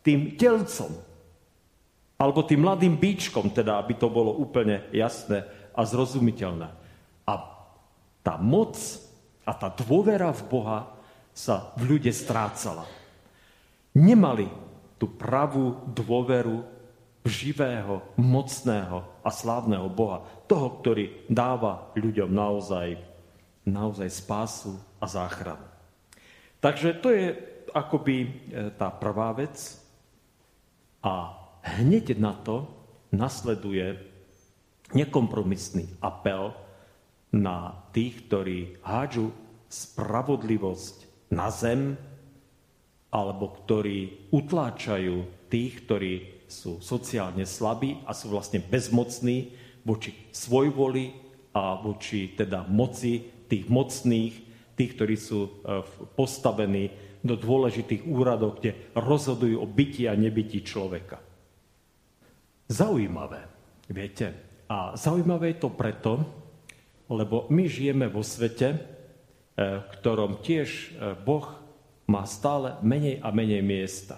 tým 0.00 0.34
telcom, 0.40 0.90
alebo 2.24 2.40
tým 2.40 2.64
mladým 2.64 2.96
bíčkom, 2.96 3.52
teda, 3.52 3.76
aby 3.76 4.00
to 4.00 4.08
bolo 4.08 4.32
úplne 4.32 4.88
jasné 4.96 5.44
a 5.76 5.84
zrozumiteľné. 5.84 6.72
A 7.28 7.34
tá 8.24 8.40
moc 8.40 8.80
A 9.44 9.52
tá 9.52 9.68
dôvera 9.68 10.32
v 10.32 10.42
Boha 10.48 10.88
sa 11.36 11.76
v 11.76 11.92
ľude 11.92 12.08
strácala. 12.16 12.88
Nemali 13.92 14.48
tú 14.96 15.04
pravú 15.04 15.84
dôveru 15.92 16.64
v 17.20 17.28
živého, 17.28 18.00
mocného 18.16 19.04
a 19.20 19.28
slávneho 19.28 19.84
Boha. 19.92 20.24
Toho, 20.48 20.80
ktorý 20.80 21.28
dáva 21.28 21.92
ľuďom 21.92 22.32
naozaj, 22.32 22.96
naozaj 23.68 24.08
spásu 24.08 24.80
a 24.96 25.04
záchranu. 25.04 25.68
Takže 26.64 26.96
to 27.04 27.12
je 27.12 27.36
akoby 27.76 28.16
e, 28.24 28.28
tá 28.80 28.88
prvá 28.88 29.36
vec. 29.36 29.76
A 31.04 31.43
hneď 31.64 32.20
na 32.20 32.36
to 32.36 32.68
nasleduje 33.10 33.96
nekompromisný 34.92 35.88
apel 36.04 36.52
na 37.32 37.88
tých, 37.90 38.28
ktorí 38.28 38.78
hádžu 38.84 39.32
spravodlivosť 39.66 40.96
na 41.34 41.50
zem, 41.50 41.98
alebo 43.10 43.50
ktorí 43.64 44.30
utláčajú 44.30 45.48
tých, 45.50 45.72
ktorí 45.86 46.14
sú 46.46 46.78
sociálne 46.78 47.42
slabí 47.48 47.98
a 48.06 48.14
sú 48.14 48.30
vlastne 48.30 48.62
bezmocní 48.62 49.54
voči 49.82 50.14
svojvoli 50.30 51.14
a 51.54 51.78
voči 51.78 52.34
teda 52.34 52.66
moci 52.66 53.22
tých 53.46 53.66
mocných, 53.70 54.34
tých, 54.74 54.90
ktorí 54.98 55.14
sú 55.14 55.40
e, 55.46 55.50
postavení 56.18 56.90
do 57.22 57.38
dôležitých 57.38 58.04
úradov, 58.04 58.58
kde 58.58 58.92
rozhodujú 58.98 59.62
o 59.62 59.66
byti 59.66 60.10
a 60.10 60.18
nebyti 60.18 60.60
človeka. 60.60 61.22
Zaujímavé, 62.68 63.44
viete. 63.92 64.32
A 64.68 64.96
zaujímavé 64.96 65.52
je 65.52 65.58
to 65.60 65.70
preto, 65.72 66.24
lebo 67.12 67.44
my 67.52 67.68
žijeme 67.68 68.08
vo 68.08 68.24
svete, 68.24 68.68
e, 68.72 68.78
v 69.60 69.86
ktorom 70.00 70.40
tiež 70.40 70.68
e, 70.72 70.86
Boh 71.20 71.44
má 72.08 72.24
stále 72.24 72.80
menej 72.80 73.20
a 73.20 73.28
menej 73.28 73.60
miesta. 73.60 74.16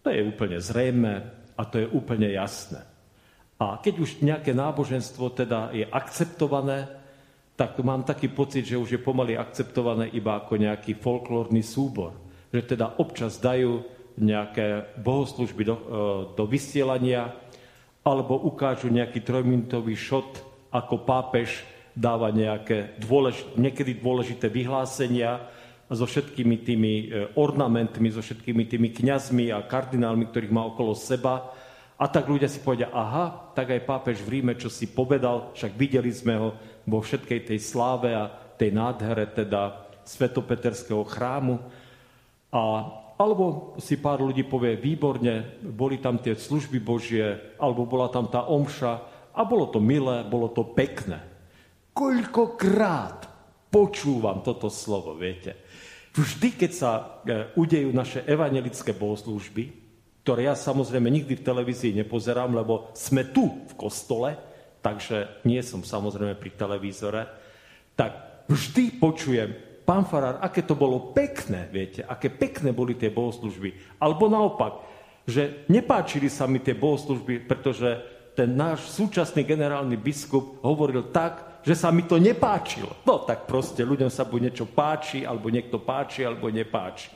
To 0.00 0.08
je 0.08 0.24
úplne 0.24 0.58
zrejme 0.58 1.12
a 1.52 1.62
to 1.68 1.84
je 1.84 1.86
úplne 1.92 2.32
jasné. 2.32 2.80
A 3.60 3.78
keď 3.78 3.94
už 4.02 4.24
nejaké 4.24 4.56
náboženstvo 4.56 5.30
teda 5.36 5.70
je 5.70 5.86
akceptované, 5.86 6.90
tak 7.54 7.78
mám 7.84 8.02
taký 8.02 8.32
pocit, 8.32 8.66
že 8.66 8.80
už 8.80 8.96
je 8.96 9.00
pomaly 9.00 9.36
akceptované 9.38 10.10
iba 10.10 10.40
ako 10.40 10.58
nejaký 10.58 10.98
folklórny 10.98 11.62
súbor. 11.62 12.16
Že 12.50 12.74
teda 12.74 12.98
občas 12.98 13.38
dajú 13.38 13.84
nejaké 14.18 14.96
bohoslužby 15.00 15.62
do, 15.64 15.76
e, 15.76 15.82
do 16.36 16.44
vysielania 16.44 17.32
alebo 18.02 18.34
ukážu 18.34 18.90
nejaký 18.90 19.22
trojminútový 19.22 19.94
šot, 19.94 20.42
ako 20.74 21.06
pápež 21.06 21.62
dáva 21.94 22.32
nejaké 22.32 22.96
dôlež, 22.98 23.54
niekedy 23.54 24.00
dôležité 24.00 24.48
vyhlásenia 24.48 25.46
so 25.92 26.08
všetkými 26.08 26.56
tými 26.64 26.92
e, 26.92 27.04
ornamentmi, 27.36 28.08
so 28.08 28.24
všetkými 28.24 28.64
tými 28.64 28.88
kňazmi 28.96 29.52
a 29.52 29.60
kardinálmi, 29.64 30.28
ktorých 30.32 30.54
má 30.54 30.64
okolo 30.64 30.96
seba. 30.96 31.52
A 32.00 32.08
tak 32.08 32.26
ľudia 32.26 32.48
si 32.48 32.64
povedia, 32.64 32.90
aha, 32.90 33.52
tak 33.52 33.70
aj 33.70 33.86
pápež 33.86 34.24
v 34.24 34.40
Ríme, 34.40 34.56
čo 34.56 34.72
si 34.72 34.88
povedal, 34.90 35.52
však 35.54 35.76
videli 35.76 36.10
sme 36.10 36.34
ho 36.40 36.48
vo 36.88 36.98
všetkej 36.98 37.52
tej 37.52 37.58
sláve 37.60 38.10
a 38.16 38.32
tej 38.56 38.74
nádhere 38.74 39.28
teda 39.30 39.86
svetopeterského 40.02 41.04
chrámu. 41.06 41.60
A, 42.50 42.88
alebo 43.18 43.76
si 43.78 44.00
pár 44.00 44.24
ľudí 44.24 44.46
povie, 44.48 44.78
výborne, 44.78 45.60
boli 45.62 46.00
tam 46.00 46.18
tie 46.18 46.36
služby 46.36 46.78
Božie, 46.80 47.56
alebo 47.60 47.84
bola 47.84 48.08
tam 48.08 48.28
tá 48.28 48.48
omša 48.48 48.92
a 49.32 49.40
bolo 49.44 49.68
to 49.68 49.80
milé, 49.80 50.24
bolo 50.28 50.52
to 50.52 50.72
pekné. 50.72 51.20
Koľkokrát 51.92 53.28
počúvam 53.72 54.40
toto 54.44 54.68
slovo, 54.72 55.16
viete. 55.16 55.56
Vždy, 56.12 56.48
keď 56.60 56.70
sa 56.72 56.90
e, 56.92 57.02
udejú 57.56 57.88
naše 57.88 58.20
evangelické 58.28 58.92
bohoslúžby, 58.92 59.72
ktoré 60.22 60.52
ja 60.52 60.54
samozrejme 60.54 61.08
nikdy 61.08 61.40
v 61.40 61.46
televízii 61.46 61.96
nepozerám, 62.04 62.52
lebo 62.52 62.92
sme 62.92 63.32
tu 63.32 63.64
v 63.64 63.74
kostole, 63.74 64.36
takže 64.84 65.42
nie 65.48 65.64
som 65.64 65.80
samozrejme 65.80 66.36
pri 66.36 66.52
televízore, 66.52 67.22
tak 67.96 68.44
vždy 68.46 69.00
počujem, 69.00 69.71
pán 69.82 70.06
Farár, 70.06 70.38
aké 70.42 70.62
to 70.62 70.78
bolo 70.78 71.12
pekné, 71.12 71.68
viete, 71.68 72.00
aké 72.06 72.30
pekné 72.30 72.70
boli 72.70 72.94
tie 72.94 73.10
bohoslužby. 73.10 73.98
Alebo 73.98 74.30
naopak, 74.30 74.82
že 75.26 75.66
nepáčili 75.70 76.26
sa 76.26 76.50
mi 76.50 76.58
tie 76.58 76.74
bohoslužby, 76.74 77.46
pretože 77.46 78.02
ten 78.32 78.48
náš 78.56 78.88
súčasný 78.96 79.44
generálny 79.44 80.00
biskup 80.00 80.64
hovoril 80.64 81.12
tak, 81.12 81.60
že 81.62 81.76
sa 81.76 81.92
mi 81.92 82.02
to 82.08 82.16
nepáčilo. 82.18 82.90
No 83.06 83.22
tak 83.22 83.46
proste 83.46 83.84
ľuďom 83.86 84.10
sa 84.10 84.26
buď 84.26 84.40
niečo 84.50 84.66
páči, 84.66 85.22
alebo 85.22 85.52
niekto 85.52 85.78
páči, 85.78 86.26
alebo 86.26 86.48
nepáči. 86.48 87.12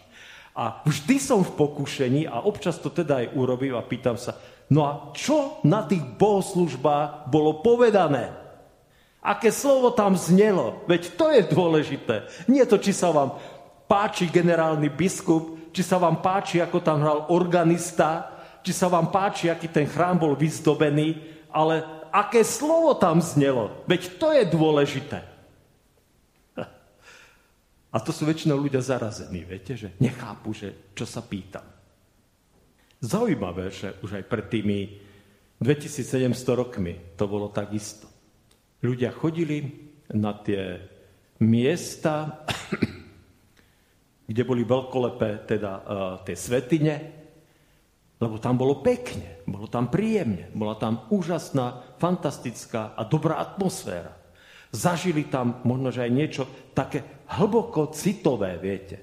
A 0.56 0.80
vždy 0.84 1.16
som 1.20 1.44
v 1.44 1.52
pokušení 1.52 2.24
a 2.28 2.44
občas 2.44 2.80
to 2.80 2.88
teda 2.88 3.24
aj 3.24 3.32
urobím 3.36 3.76
a 3.76 3.84
pýtam 3.84 4.16
sa, 4.16 4.36
no 4.72 4.88
a 4.88 4.92
čo 5.12 5.60
na 5.68 5.84
tých 5.84 6.00
bohoslužbách 6.16 7.28
bolo 7.28 7.60
povedané? 7.60 8.45
Aké 9.26 9.50
slovo 9.50 9.90
tam 9.90 10.14
znelo? 10.14 10.86
Veď 10.86 11.18
to 11.18 11.34
je 11.34 11.42
dôležité. 11.50 12.30
Nie 12.46 12.62
to, 12.62 12.78
či 12.78 12.94
sa 12.94 13.10
vám 13.10 13.34
páči 13.90 14.30
generálny 14.30 14.86
biskup, 14.86 15.74
či 15.74 15.82
sa 15.82 15.98
vám 15.98 16.22
páči, 16.22 16.62
ako 16.62 16.78
tam 16.78 17.02
hral 17.02 17.34
organista, 17.34 18.38
či 18.62 18.70
sa 18.70 18.86
vám 18.86 19.10
páči, 19.10 19.50
aký 19.50 19.66
ten 19.66 19.90
chrám 19.90 20.22
bol 20.22 20.38
vyzdobený, 20.38 21.18
ale 21.50 21.82
aké 22.14 22.46
slovo 22.46 22.94
tam 22.94 23.18
znelo. 23.18 23.82
Veď 23.90 24.14
to 24.14 24.30
je 24.30 24.44
dôležité. 24.46 25.18
A 27.94 27.96
to 27.98 28.14
sú 28.14 28.30
väčšinou 28.30 28.62
ľudia 28.62 28.78
zarazení, 28.78 29.42
viete, 29.42 29.74
že 29.74 29.90
nechápu, 29.98 30.54
že 30.54 30.94
čo 30.94 31.02
sa 31.02 31.18
pýtam. 31.18 31.66
Zaujímavé, 33.02 33.74
že 33.74 33.92
už 34.06 34.22
aj 34.22 34.24
pred 34.30 34.46
tými 34.48 34.78
2700 35.60 36.32
rokmi 36.54 36.94
to 37.18 37.28
bolo 37.28 37.50
takisto. 37.50 38.15
Ľudia 38.86 39.10
chodili 39.10 39.66
na 40.14 40.30
tie 40.30 40.78
miesta, 41.42 42.46
kde 44.30 44.42
boli 44.46 44.62
veľkolepé 44.62 45.42
teda 45.42 45.72
uh, 45.74 45.82
tie 46.22 46.38
svetine, 46.38 46.94
lebo 48.22 48.38
tam 48.38 48.54
bolo 48.54 48.78
pekne, 48.86 49.42
bolo 49.42 49.66
tam 49.66 49.90
príjemne, 49.90 50.54
bola 50.54 50.78
tam 50.78 51.02
úžasná, 51.10 51.98
fantastická 51.98 52.94
a 52.94 53.02
dobrá 53.02 53.42
atmosféra. 53.42 54.14
Zažili 54.70 55.26
tam 55.26 55.66
možno, 55.66 55.90
že 55.90 56.06
aj 56.06 56.12
niečo 56.14 56.42
také 56.70 57.02
hlboko 57.26 57.90
citové, 57.90 58.54
viete. 58.62 59.02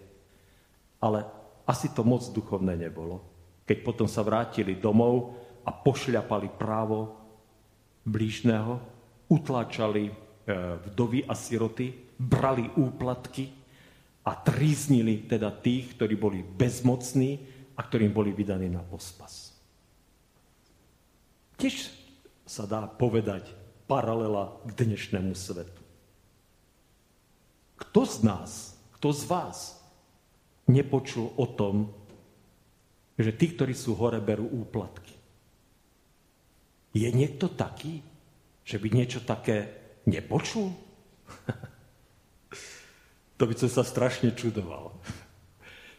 Ale 1.03 1.27
asi 1.67 1.91
to 1.91 2.07
moc 2.07 2.23
duchovné 2.31 2.79
nebolo. 2.79 3.19
Keď 3.67 3.77
potom 3.83 4.07
sa 4.07 4.23
vrátili 4.23 4.79
domov 4.79 5.35
a 5.67 5.75
pošľapali 5.75 6.55
právo 6.55 7.19
blížneho, 8.07 8.92
utlačali 9.33 10.05
e, 10.05 10.13
vdovy 10.93 11.25
a 11.25 11.33
siroty, 11.33 11.89
brali 12.21 12.69
úplatky 12.77 13.49
a 14.23 14.37
tríznili 14.37 15.25
teda 15.25 15.49
tých, 15.49 15.97
ktorí 15.97 16.13
boli 16.13 16.39
bezmocní, 16.45 17.53
a 17.73 17.81
ktorým 17.81 18.13
boli 18.13 18.29
vydaní 18.29 18.69
na 18.69 18.85
pospas. 18.85 19.53
Tiež 21.57 21.89
sa 22.45 22.69
dá 22.69 22.85
povedať 22.85 23.49
paralela 23.89 24.53
k 24.67 24.69
dnešnému 24.85 25.33
svetu. 25.33 25.81
Kto 27.77 28.01
z 28.05 28.15
nás, 28.21 28.51
kto 28.99 29.09
z 29.09 29.23
vás 29.25 29.57
nepočul 30.69 31.33
o 31.35 31.45
tom, 31.49 31.91
že 33.17 33.33
tí, 33.33 33.53
ktorí 33.53 33.73
sú 33.73 33.93
hore, 33.97 34.17
berú 34.21 34.45
úplatky? 34.49 35.13
Je 36.93 37.09
niekto 37.09 37.49
taký, 37.49 38.05
že 38.63 38.79
by 38.79 38.87
niečo 38.91 39.19
také 39.23 39.67
nepočul? 40.07 40.71
to 43.37 43.43
by 43.43 43.53
som 43.59 43.71
sa 43.71 43.83
strašne 43.83 44.31
čudoval. 44.31 44.95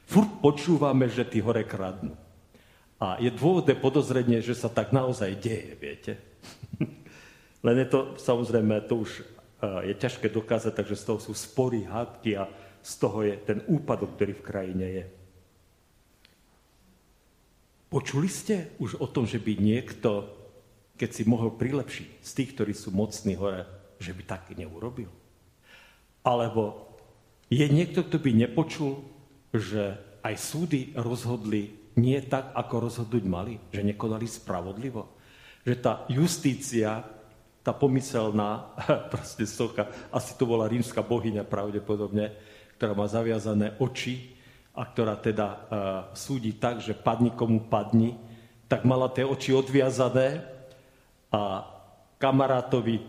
Furt 0.05 0.41
počúvame, 0.41 1.09
že 1.09 1.25
tí 1.25 1.41
hore 1.41 1.65
kradnú. 1.65 2.17
A 3.01 3.21
je 3.21 3.33
dôvodné 3.33 3.77
podozrenie, 3.77 4.41
že 4.41 4.57
sa 4.57 4.73
tak 4.73 4.93
naozaj 4.93 5.37
deje, 5.37 5.77
viete. 5.77 6.13
Len 7.67 7.77
je 7.85 7.89
to, 7.89 8.17
samozrejme, 8.17 8.89
to 8.89 9.05
už 9.05 9.11
e, 9.21 9.23
je 9.93 9.95
ťažké 9.97 10.29
dokázať, 10.29 10.73
takže 10.73 10.97
z 10.97 11.05
toho 11.05 11.21
sú 11.21 11.33
spory, 11.37 11.85
hádky 11.85 12.41
a 12.41 12.49
z 12.85 12.93
toho 13.01 13.25
je 13.25 13.35
ten 13.41 13.65
úpadok, 13.65 14.17
ktorý 14.17 14.33
v 14.37 14.47
krajine 14.47 14.87
je. 14.89 15.05
Počuli 17.89 18.29
ste 18.29 18.77
už 18.77 19.01
o 19.01 19.09
tom, 19.09 19.25
že 19.25 19.41
by 19.41 19.57
niekto, 19.57 20.29
keď 20.95 21.11
si 21.11 21.23
mohol 21.27 21.55
prilepšiť 21.59 22.09
z 22.23 22.31
tých, 22.31 22.51
ktorí 22.55 22.73
sú 22.73 22.95
mocní 22.95 23.35
hore, 23.35 23.67
že 23.99 24.15
by 24.15 24.23
tak 24.27 24.55
neurobil? 24.55 25.11
Alebo 26.25 26.95
je 27.53 27.67
niekto, 27.69 28.07
kto 28.07 28.17
by 28.23 28.31
nepočul, 28.33 29.05
že 29.53 29.99
aj 30.25 30.35
súdy 30.41 30.97
rozhodli 30.97 31.93
nie 31.95 32.19
tak, 32.27 32.51
ako 32.57 32.91
rozhodnúť 32.91 33.25
mali, 33.27 33.55
že 33.71 33.87
nekonali 33.87 34.27
spravodlivo. 34.27 35.15
Že 35.63 35.75
tá 35.79 35.93
justícia 36.11 37.05
tá 37.65 37.73
pomyselná 37.73 38.77
proste 39.13 39.49
socha, 39.49 39.89
asi 40.13 40.37
to 40.37 40.45
bola 40.45 40.69
rímska 40.69 41.01
bohyňa 41.01 41.49
pravdepodobne, 41.49 42.37
ktorá 42.77 42.93
má 42.93 43.09
zaviazané 43.09 43.73
oči 43.81 44.37
a 44.77 44.85
ktorá 44.85 45.17
teda 45.17 45.47
uh, 45.49 45.59
súdi 46.13 46.53
tak, 46.53 46.85
že 46.85 46.93
padni 46.93 47.33
komu 47.33 47.65
padni, 47.73 48.21
tak 48.69 48.85
mala 48.85 49.09
tie 49.09 49.25
oči 49.25 49.57
odviazané 49.57 50.45
a 51.35 51.67
kamarátovi 52.23 52.95
uh, 52.95 53.05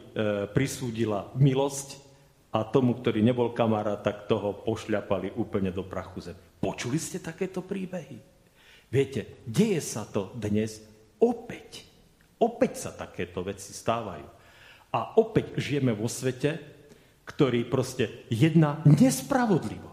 prisúdila 0.49 1.29
milosť 1.37 2.01
a 2.49 2.65
tomu, 2.65 2.97
ktorý 2.97 3.21
nebol 3.21 3.53
kamarát, 3.53 4.01
tak 4.01 4.25
toho 4.25 4.65
pošľapali 4.65 5.37
úplne 5.37 5.69
do 5.69 5.85
prachu 5.85 6.31
zem. 6.31 6.37
Počuli 6.57 6.97
ste 6.97 7.21
takéto 7.21 7.61
príbehy? 7.61 8.17
Viete, 8.89 9.43
deje 9.45 9.77
sa 9.83 10.07
to 10.07 10.33
dnes 10.33 10.81
opäť. 11.21 11.85
Opäť 12.39 12.87
sa 12.87 12.91
takéto 12.95 13.43
veci 13.43 13.75
stávajú. 13.75 14.27
A 14.95 15.19
opäť 15.19 15.59
žijeme 15.59 15.91
vo 15.91 16.07
svete, 16.07 16.55
ktorý 17.27 17.67
proste 17.67 18.23
jedná 18.31 18.79
nespravodlivo. 18.87 19.91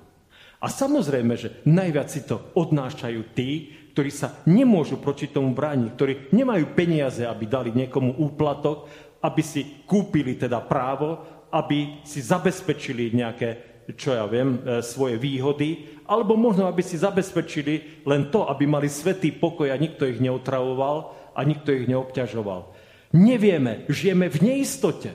A 0.63 0.71
samozrejme, 0.71 1.35
že 1.35 1.59
najviac 1.67 2.07
si 2.07 2.23
to 2.23 2.39
odnášajú 2.55 3.35
tí, 3.35 3.75
ktorí 3.93 4.09
sa 4.09 4.41
nemôžu 4.49 4.99
proti 4.99 5.29
tomu 5.29 5.53
brániť, 5.53 5.89
ktorí 5.93 6.13
nemajú 6.33 6.73
peniaze, 6.73 7.29
aby 7.29 7.45
dali 7.45 7.71
niekomu 7.77 8.17
úplatok, 8.17 8.89
aby 9.21 9.43
si 9.45 9.85
kúpili 9.85 10.35
teda 10.41 10.65
právo, 10.65 11.21
aby 11.53 12.01
si 12.03 12.25
zabezpečili 12.25 13.13
nejaké, 13.13 13.49
čo 13.95 14.17
ja 14.17 14.25
viem, 14.25 14.57
e, 14.65 14.81
svoje 14.81 15.21
výhody, 15.21 16.01
alebo 16.09 16.35
možno, 16.35 16.65
aby 16.65 16.81
si 16.81 16.97
zabezpečili 16.97 18.05
len 18.09 18.33
to, 18.33 18.49
aby 18.49 18.65
mali 18.65 18.89
svetý 18.89 19.31
pokoj 19.31 19.69
a 19.69 19.77
nikto 19.77 20.09
ich 20.09 20.19
neutravoval 20.19 21.13
a 21.37 21.41
nikto 21.45 21.77
ich 21.77 21.85
neobťažoval. 21.85 22.73
Nevieme, 23.13 23.85
žijeme 23.93 24.33
v 24.33 24.39
neistote. 24.41 25.13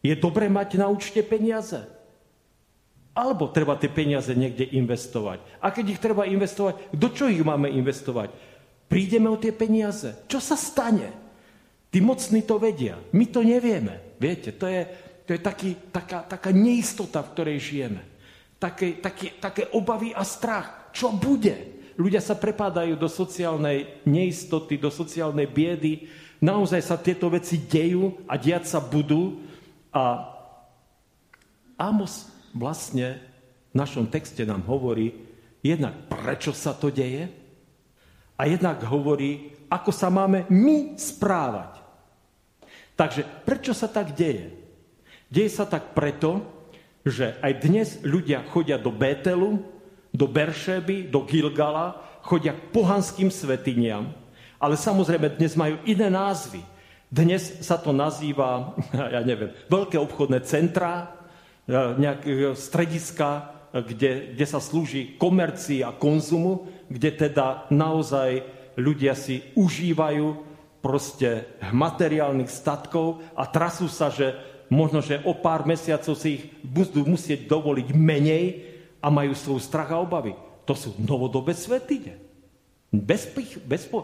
Je 0.00 0.14
dobré 0.16 0.48
mať 0.48 0.80
na 0.80 0.88
účte 0.88 1.20
peniaze? 1.20 1.95
Alebo 3.16 3.48
treba 3.48 3.80
tie 3.80 3.88
peniaze 3.88 4.36
niekde 4.36 4.68
investovať? 4.76 5.40
A 5.64 5.72
keď 5.72 5.96
ich 5.96 6.00
treba 6.04 6.28
investovať, 6.28 6.92
do 6.92 7.08
čo 7.08 7.32
ich 7.32 7.40
máme 7.40 7.72
investovať? 7.72 8.28
Prídeme 8.92 9.32
o 9.32 9.40
tie 9.40 9.56
peniaze. 9.56 10.28
Čo 10.28 10.36
sa 10.36 10.52
stane? 10.52 11.08
Tí 11.88 12.04
mocní 12.04 12.44
to 12.44 12.60
vedia. 12.60 13.00
My 13.16 13.24
to 13.32 13.40
nevieme. 13.40 14.20
Viete, 14.20 14.52
to 14.52 14.68
je, 14.68 14.84
to 15.24 15.32
je 15.32 15.40
taký, 15.40 15.88
taká, 15.88 16.28
taká 16.28 16.52
neistota, 16.52 17.24
v 17.24 17.32
ktorej 17.32 17.58
žijeme. 17.58 18.02
Také, 18.60 19.00
také, 19.00 19.40
také 19.40 19.64
obavy 19.72 20.12
a 20.12 20.20
strach. 20.20 20.92
Čo 20.92 21.16
bude? 21.16 21.76
ľudia 21.96 22.20
sa 22.20 22.36
prepádajú 22.36 22.94
do 22.94 23.08
sociálnej 23.08 24.04
neistoty, 24.04 24.76
do 24.76 24.92
sociálnej 24.92 25.48
biedy. 25.48 26.06
Naozaj 26.44 26.80
sa 26.84 27.00
tieto 27.00 27.32
veci 27.32 27.64
dejú 27.64 28.28
a 28.28 28.36
diať 28.36 28.68
sa 28.68 28.78
budú. 28.78 29.40
A 29.88 30.32
Amos 31.80 32.35
vlastne 32.56 33.20
v 33.70 33.74
našom 33.76 34.08
texte 34.08 34.42
nám 34.48 34.64
hovorí 34.64 35.12
jednak 35.60 36.08
prečo 36.08 36.56
sa 36.56 36.72
to 36.72 36.88
deje 36.88 37.28
a 38.36 38.42
jednak 38.48 38.80
hovorí, 38.84 39.52
ako 39.68 39.90
sa 39.92 40.12
máme 40.12 40.44
my 40.52 40.96
správať. 40.96 41.80
Takže 42.96 43.24
prečo 43.44 43.76
sa 43.76 43.88
tak 43.88 44.16
deje? 44.16 44.52
Deje 45.28 45.50
sa 45.52 45.68
tak 45.68 45.92
preto, 45.92 46.44
že 47.04 47.36
aj 47.44 47.52
dnes 47.60 47.88
ľudia 48.02 48.44
chodia 48.48 48.80
do 48.80 48.92
Bételu, 48.92 49.60
do 50.12 50.26
Beršeby, 50.28 51.12
do 51.12 51.24
Gilgala, 51.28 52.00
chodia 52.24 52.56
k 52.56 52.72
pohanským 52.72 53.28
svetiniam, 53.28 54.10
ale 54.56 54.74
samozrejme 54.74 55.36
dnes 55.36 55.54
majú 55.54 55.76
iné 55.84 56.08
názvy. 56.08 56.64
Dnes 57.06 57.62
sa 57.62 57.78
to 57.78 57.94
nazýva, 57.94 58.74
ja 59.14 59.20
neviem, 59.22 59.52
veľké 59.68 59.96
obchodné 60.00 60.42
centrá, 60.44 61.15
e, 61.66 61.72
nejaké 61.74 62.30
e, 62.30 62.40
strediska, 62.56 63.52
kde, 63.76 64.32
kde 64.32 64.46
sa 64.48 64.62
slúži 64.62 65.20
komercii 65.20 65.84
a 65.84 65.92
konzumu, 65.92 66.70
kde 66.88 67.28
teda 67.28 67.68
naozaj 67.68 68.40
ľudia 68.80 69.12
si 69.12 69.44
užívajú 69.52 70.26
proste 70.80 71.44
materiálnych 71.74 72.48
statkov 72.48 73.20
a 73.36 73.44
trasú 73.44 73.90
sa, 73.90 74.08
že 74.08 74.32
možno, 74.72 75.04
že 75.04 75.20
o 75.28 75.36
pár 75.36 75.68
mesiacov 75.68 76.16
si 76.16 76.40
ich 76.40 76.44
budú 76.64 77.04
musieť 77.04 77.44
dovoliť 77.50 77.88
menej, 77.92 78.44
a 79.06 79.08
majú 79.12 79.38
svoj 79.38 79.62
strach 79.62 79.94
a 79.94 80.02
obavy. 80.02 80.34
To 80.66 80.74
sú 80.74 80.98
novodobé 80.98 81.54
svetine. 81.54 82.18
Bez, 82.90 83.30
bez, 83.62 83.86
uh, 83.92 84.02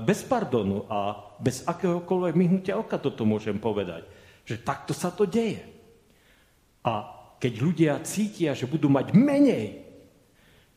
bez 0.00 0.24
pardonu 0.24 0.88
a 0.88 1.20
bez 1.36 1.60
akéhokoľvek 1.68 2.32
myhnutia 2.32 2.80
oka 2.80 2.96
toto 2.96 3.28
môžem 3.28 3.60
povedať. 3.60 4.08
Že 4.48 4.64
takto 4.64 4.92
sa 4.96 5.12
to 5.12 5.28
deje. 5.28 5.60
A 6.86 6.92
keď 7.42 7.52
ľudia 7.58 7.92
cítia, 8.06 8.54
že 8.54 8.70
budú 8.70 8.86
mať 8.86 9.10
menej, 9.12 9.82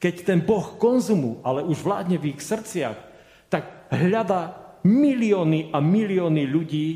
keď 0.02 0.16
ten 0.26 0.40
Boh 0.42 0.80
konzumu, 0.82 1.38
ale 1.46 1.62
už 1.62 1.86
vládne 1.86 2.18
v 2.18 2.34
ich 2.34 2.42
srdciach, 2.42 2.98
tak 3.52 3.92
hľada 3.94 4.58
milióny 4.82 5.76
a 5.76 5.78
milióny 5.78 6.44
ľudí 6.50 6.88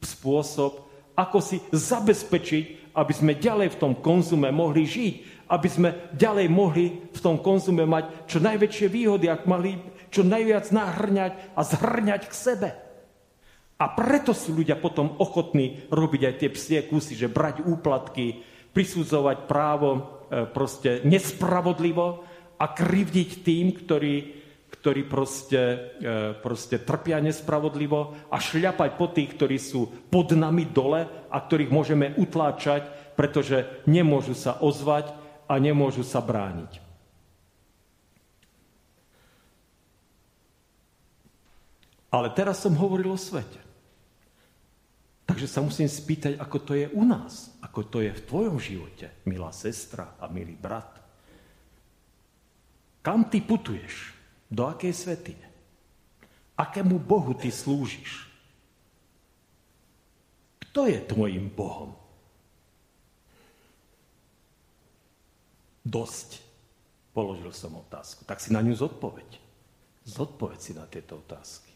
spôsob, 0.00 0.86
ako 1.18 1.38
si 1.42 1.58
zabezpečiť, 1.74 2.94
aby 2.96 3.12
sme 3.12 3.36
ďalej 3.36 3.76
v 3.76 3.80
tom 3.80 3.92
konzume 3.98 4.48
mohli 4.54 4.88
žiť, 4.88 5.14
aby 5.52 5.68
sme 5.68 5.88
ďalej 6.16 6.46
mohli 6.48 6.86
v 7.12 7.20
tom 7.20 7.36
konzume 7.42 7.84
mať 7.84 8.30
čo 8.30 8.38
najväčšie 8.40 8.86
výhody, 8.88 9.26
ak 9.28 9.44
mali 9.44 9.76
čo 10.08 10.24
najviac 10.24 10.70
nahrňať 10.72 11.32
a 11.52 11.60
zhrňať 11.60 12.22
k 12.30 12.34
sebe. 12.34 12.70
A 13.76 13.92
preto 13.92 14.32
sú 14.32 14.56
ľudia 14.56 14.80
potom 14.80 15.20
ochotní 15.20 15.84
robiť 15.92 16.22
aj 16.32 16.34
tie 16.40 16.50
psie 16.52 16.78
kusy, 16.88 17.12
že 17.12 17.28
brať 17.28 17.60
úplatky, 17.60 18.40
prisudzovať 18.72 19.44
právo 19.44 19.90
e, 19.92 20.00
proste 20.48 21.04
nespravodlivo 21.04 22.24
a 22.56 22.64
krivdiť 22.72 23.44
tým, 23.44 23.76
ktorí, 23.76 24.16
ktorí 24.72 25.02
proste, 25.04 25.92
e, 26.00 26.32
proste 26.40 26.80
trpia 26.80 27.20
nespravodlivo 27.20 28.32
a 28.32 28.36
šľapať 28.40 28.90
po 28.96 29.12
tých, 29.12 29.36
ktorí 29.36 29.60
sú 29.60 30.08
pod 30.08 30.32
nami 30.32 30.72
dole 30.72 31.04
a 31.28 31.36
ktorých 31.36 31.68
môžeme 31.68 32.16
utláčať, 32.16 33.12
pretože 33.12 33.84
nemôžu 33.84 34.32
sa 34.32 34.56
ozvať, 34.56 35.26
a 35.46 35.54
nemôžu 35.62 36.02
sa 36.02 36.18
brániť. 36.18 36.82
Ale 42.10 42.30
teraz 42.34 42.62
som 42.62 42.74
hovoril 42.74 43.14
o 43.14 43.18
svete. 43.18 43.65
Takže 45.26 45.50
sa 45.50 45.58
musím 45.58 45.90
spýtať, 45.90 46.38
ako 46.38 46.58
to 46.62 46.72
je 46.78 46.86
u 46.94 47.02
nás, 47.02 47.58
ako 47.58 47.82
to 47.82 47.98
je 47.98 48.14
v 48.14 48.24
tvojom 48.30 48.62
živote, 48.62 49.10
milá 49.26 49.50
sestra 49.50 50.14
a 50.22 50.30
milý 50.30 50.54
brat. 50.54 51.02
Kam 53.02 53.26
ty 53.26 53.42
putuješ? 53.42 54.14
Do 54.46 54.70
akej 54.70 54.94
svetine? 54.94 55.46
Akému 56.54 57.02
Bohu 57.02 57.34
ty 57.34 57.50
slúžiš? 57.50 58.30
Kto 60.62 60.86
je 60.86 60.98
tvojim 61.02 61.50
Bohom? 61.50 61.98
Dosť. 65.86 66.42
Položil 67.14 67.50
som 67.54 67.78
otázku. 67.78 68.26
Tak 68.26 68.42
si 68.42 68.54
na 68.54 68.60
ňu 68.60 68.74
zodpoveď. 68.74 69.40
Zodpoveď 70.06 70.58
si 70.58 70.72
na 70.74 70.86
tieto 70.86 71.18
otázky. 71.22 71.70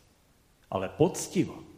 Ale 0.70 0.90
poctivo. 0.90 1.70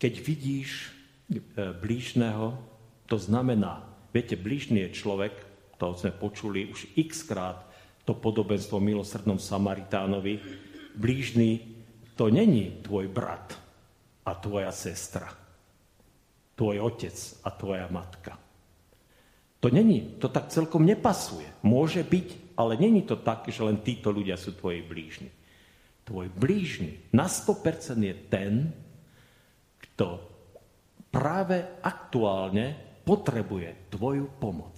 Keď 0.00 0.14
vidíš 0.24 0.88
e, 1.28 1.36
blížneho, 1.76 2.56
to 3.04 3.20
znamená, 3.20 3.84
viete, 4.16 4.32
blížny 4.40 4.88
je 4.88 4.96
človek, 4.96 5.36
to 5.76 5.92
sme 5.92 6.16
počuli 6.16 6.72
už 6.72 6.96
x 6.96 7.28
krát, 7.28 7.68
to 8.08 8.16
podobenstvo 8.16 8.80
milosrdnom 8.80 9.36
Samaritánovi. 9.36 10.40
Blížny 10.96 11.60
to 12.16 12.32
není 12.32 12.80
tvoj 12.80 13.12
brat 13.12 13.52
a 14.24 14.32
tvoja 14.40 14.72
sestra, 14.72 15.28
tvoj 16.56 16.80
otec 16.80 17.16
a 17.44 17.48
tvoja 17.52 17.86
matka. 17.92 18.40
To 19.60 19.68
není, 19.68 20.16
to 20.16 20.32
tak 20.32 20.48
celkom 20.48 20.88
nepasuje. 20.88 21.44
Môže 21.60 22.00
byť, 22.00 22.56
ale 22.56 22.80
není 22.80 23.04
to 23.04 23.20
tak, 23.20 23.44
že 23.52 23.60
len 23.60 23.84
títo 23.84 24.08
ľudia 24.08 24.40
sú 24.40 24.56
tvoji 24.56 24.80
blížni. 24.80 25.28
Tvoj 26.08 26.32
blížny 26.32 27.12
na 27.12 27.28
100% 27.28 28.00
je 28.00 28.14
ten, 28.32 28.72
kto 29.80 30.20
práve 31.08 31.80
aktuálne 31.80 32.76
potrebuje 33.02 33.90
tvoju 33.90 34.26
pomoc. 34.38 34.76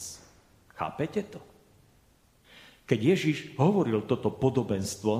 Chápete 0.72 1.22
to? 1.28 1.40
Keď 2.86 2.98
Ježiš 2.98 3.38
hovoril 3.58 4.06
toto 4.06 4.32
podobenstvo 4.34 5.14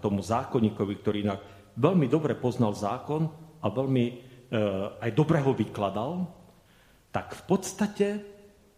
tomu 0.00 0.20
zákonníkovi, 0.24 0.94
ktorý 0.98 1.16
inak 1.24 1.40
veľmi 1.76 2.06
dobre 2.08 2.34
poznal 2.34 2.72
zákon 2.72 3.28
a 3.60 3.66
veľmi 3.68 4.04
e, 4.08 4.14
aj 4.96 5.10
dobre 5.12 5.44
ho 5.44 5.52
vykladal, 5.52 6.24
tak 7.12 7.36
v 7.36 7.42
podstate 7.44 8.06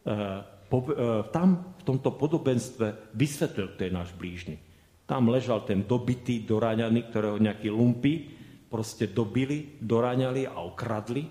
E, 0.00 0.16
e, 0.16 1.04
tam 1.28 1.48
v 1.76 1.82
tomto 1.84 2.16
podobenstve 2.16 3.12
vysvetlil, 3.12 3.76
kto 3.76 3.80
je 3.84 3.92
náš 3.92 4.10
blížny. 4.16 4.56
Tam 5.04 5.28
ležal 5.28 5.66
ten 5.68 5.84
dobitý, 5.84 6.46
doraňaný, 6.46 7.10
ktorého 7.10 7.36
nejakí 7.36 7.68
lumpy 7.68 8.39
proste 8.70 9.10
dobili, 9.10 9.76
doraňali 9.82 10.46
a 10.46 10.62
okradli. 10.62 11.26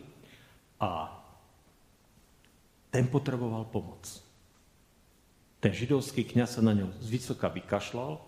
A 0.84 1.08
ten 2.92 3.08
potreboval 3.08 3.72
pomoc. 3.72 4.04
Ten 5.60 5.72
židovský 5.72 6.28
kniaz 6.28 6.60
sa 6.60 6.62
na 6.64 6.76
ňo 6.76 6.92
z 7.00 7.08
vysoka 7.08 7.48
vykašľal, 7.52 8.20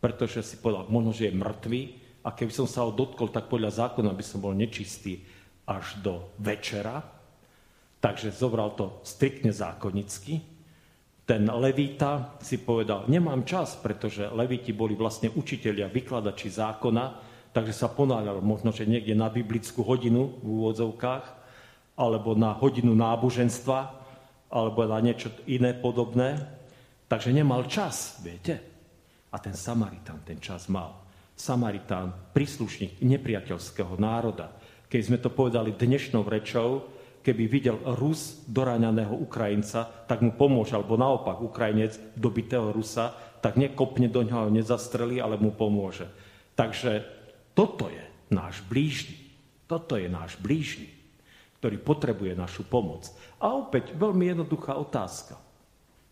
pretože 0.00 0.40
si 0.44 0.56
povedal, 0.60 0.88
možno, 0.88 1.12
že 1.12 1.28
je 1.28 1.36
mŕtvý 1.36 1.82
a 2.24 2.32
keby 2.32 2.52
som 2.52 2.68
sa 2.68 2.84
ho 2.84 2.92
dotkol, 2.92 3.28
tak 3.32 3.48
podľa 3.48 3.88
zákona 3.88 4.12
by 4.12 4.24
som 4.24 4.40
bol 4.40 4.56
nečistý 4.56 5.20
až 5.68 6.00
do 6.00 6.32
večera. 6.40 7.04
Takže 8.00 8.32
zobral 8.32 8.72
to 8.76 9.00
striktne 9.04 9.52
zákonicky 9.52 10.58
ten 11.28 11.44
levita 11.44 12.40
si 12.40 12.56
povedal, 12.56 13.04
nemám 13.04 13.44
čas, 13.44 13.76
pretože 13.76 14.32
leviti 14.32 14.72
boli 14.72 14.96
vlastne 14.96 15.28
učitelia, 15.28 15.92
vykladači 15.92 16.48
zákona, 16.48 17.04
takže 17.58 17.74
sa 17.74 17.90
ponáľal 17.90 18.38
možno, 18.38 18.70
že 18.70 18.86
niekde 18.86 19.18
na 19.18 19.26
biblickú 19.26 19.82
hodinu 19.82 20.38
v 20.38 20.62
úvodzovkách, 20.62 21.26
alebo 21.98 22.38
na 22.38 22.54
hodinu 22.54 22.94
náboženstva, 22.94 23.98
alebo 24.46 24.86
na 24.86 25.02
niečo 25.02 25.34
iné 25.50 25.74
podobné. 25.74 26.38
Takže 27.10 27.34
nemal 27.34 27.66
čas, 27.66 28.22
viete. 28.22 28.62
A 29.34 29.42
ten 29.42 29.58
Samaritán 29.58 30.22
ten 30.22 30.38
čas 30.38 30.70
mal. 30.70 31.02
Samaritán, 31.34 32.30
príslušník 32.30 33.02
nepriateľského 33.02 33.98
národa. 33.98 34.54
Keď 34.86 35.00
sme 35.02 35.18
to 35.18 35.34
povedali 35.34 35.74
dnešnou 35.74 36.22
rečou, 36.30 36.86
keby 37.26 37.44
videl 37.50 37.76
Rus 37.98 38.38
doráňaného 38.46 39.18
Ukrajinca, 39.18 40.06
tak 40.06 40.22
mu 40.22 40.30
pomôže, 40.30 40.78
alebo 40.78 40.94
naopak 40.94 41.42
Ukrajinec 41.42 41.98
dobitého 42.14 42.70
Rusa, 42.70 43.18
tak 43.42 43.58
nekopne 43.58 44.06
do 44.06 44.22
ňoho, 44.22 44.54
nezastrelí, 44.54 45.18
ale 45.18 45.34
mu 45.42 45.50
pomôže. 45.50 46.06
Takže 46.54 47.17
toto 47.58 47.90
je 47.90 48.04
náš 48.30 48.62
blížny. 48.70 49.18
Toto 49.66 49.98
je 49.98 50.06
náš 50.06 50.38
blížny, 50.38 50.86
ktorý 51.58 51.82
potrebuje 51.82 52.38
našu 52.38 52.62
pomoc. 52.62 53.10
A 53.42 53.50
opäť 53.58 53.98
veľmi 53.98 54.30
jednoduchá 54.30 54.78
otázka. 54.78 55.34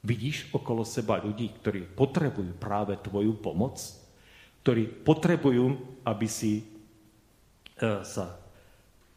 Vidíš 0.03 0.51
okolo 0.51 0.83
seba 0.83 1.23
ľudí, 1.23 1.55
ktorí 1.63 1.87
potrebujú 1.87 2.59
práve 2.59 2.99
tvoju 2.99 3.39
pomoc? 3.39 3.79
Ktorí 4.67 4.91
potrebujú, 5.07 5.79
aby 6.03 6.27
si 6.27 6.67
e, 7.79 8.03
sa 8.03 8.43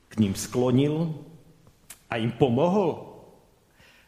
k 0.07 0.13
ním 0.21 0.37
sklonil, 0.37 1.17
a 2.09 2.17
im 2.17 2.33
pomohol. 2.33 3.05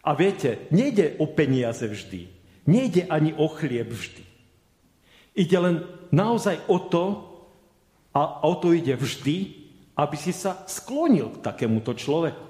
A 0.01 0.17
viete, 0.17 0.65
nejde 0.73 1.21
o 1.21 1.29
peniaze 1.29 1.85
vždy. 1.85 2.25
Nejde 2.65 3.05
ani 3.05 3.37
o 3.37 3.45
chlieb 3.45 3.93
vždy. 3.93 4.25
Ide 5.37 5.57
len 5.61 5.75
naozaj 6.09 6.65
o 6.65 6.81
to, 6.81 7.30
a 8.11 8.43
o 8.43 8.53
to 8.59 8.75
ide 8.75 8.95
vždy, 8.95 9.61
aby 9.95 10.15
si 10.19 10.35
sa 10.35 10.63
sklonil 10.67 11.39
k 11.39 11.43
takémuto 11.43 11.95
človeku. 11.95 12.47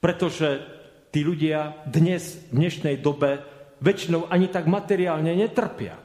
Pretože 0.00 0.64
tí 1.12 1.20
ľudia 1.20 1.84
dnes, 1.84 2.40
v 2.48 2.64
dnešnej 2.64 2.96
dobe, 3.04 3.44
väčšinou 3.80 4.28
ani 4.32 4.48
tak 4.48 4.68
materiálne 4.68 5.32
netrpia, 5.36 5.96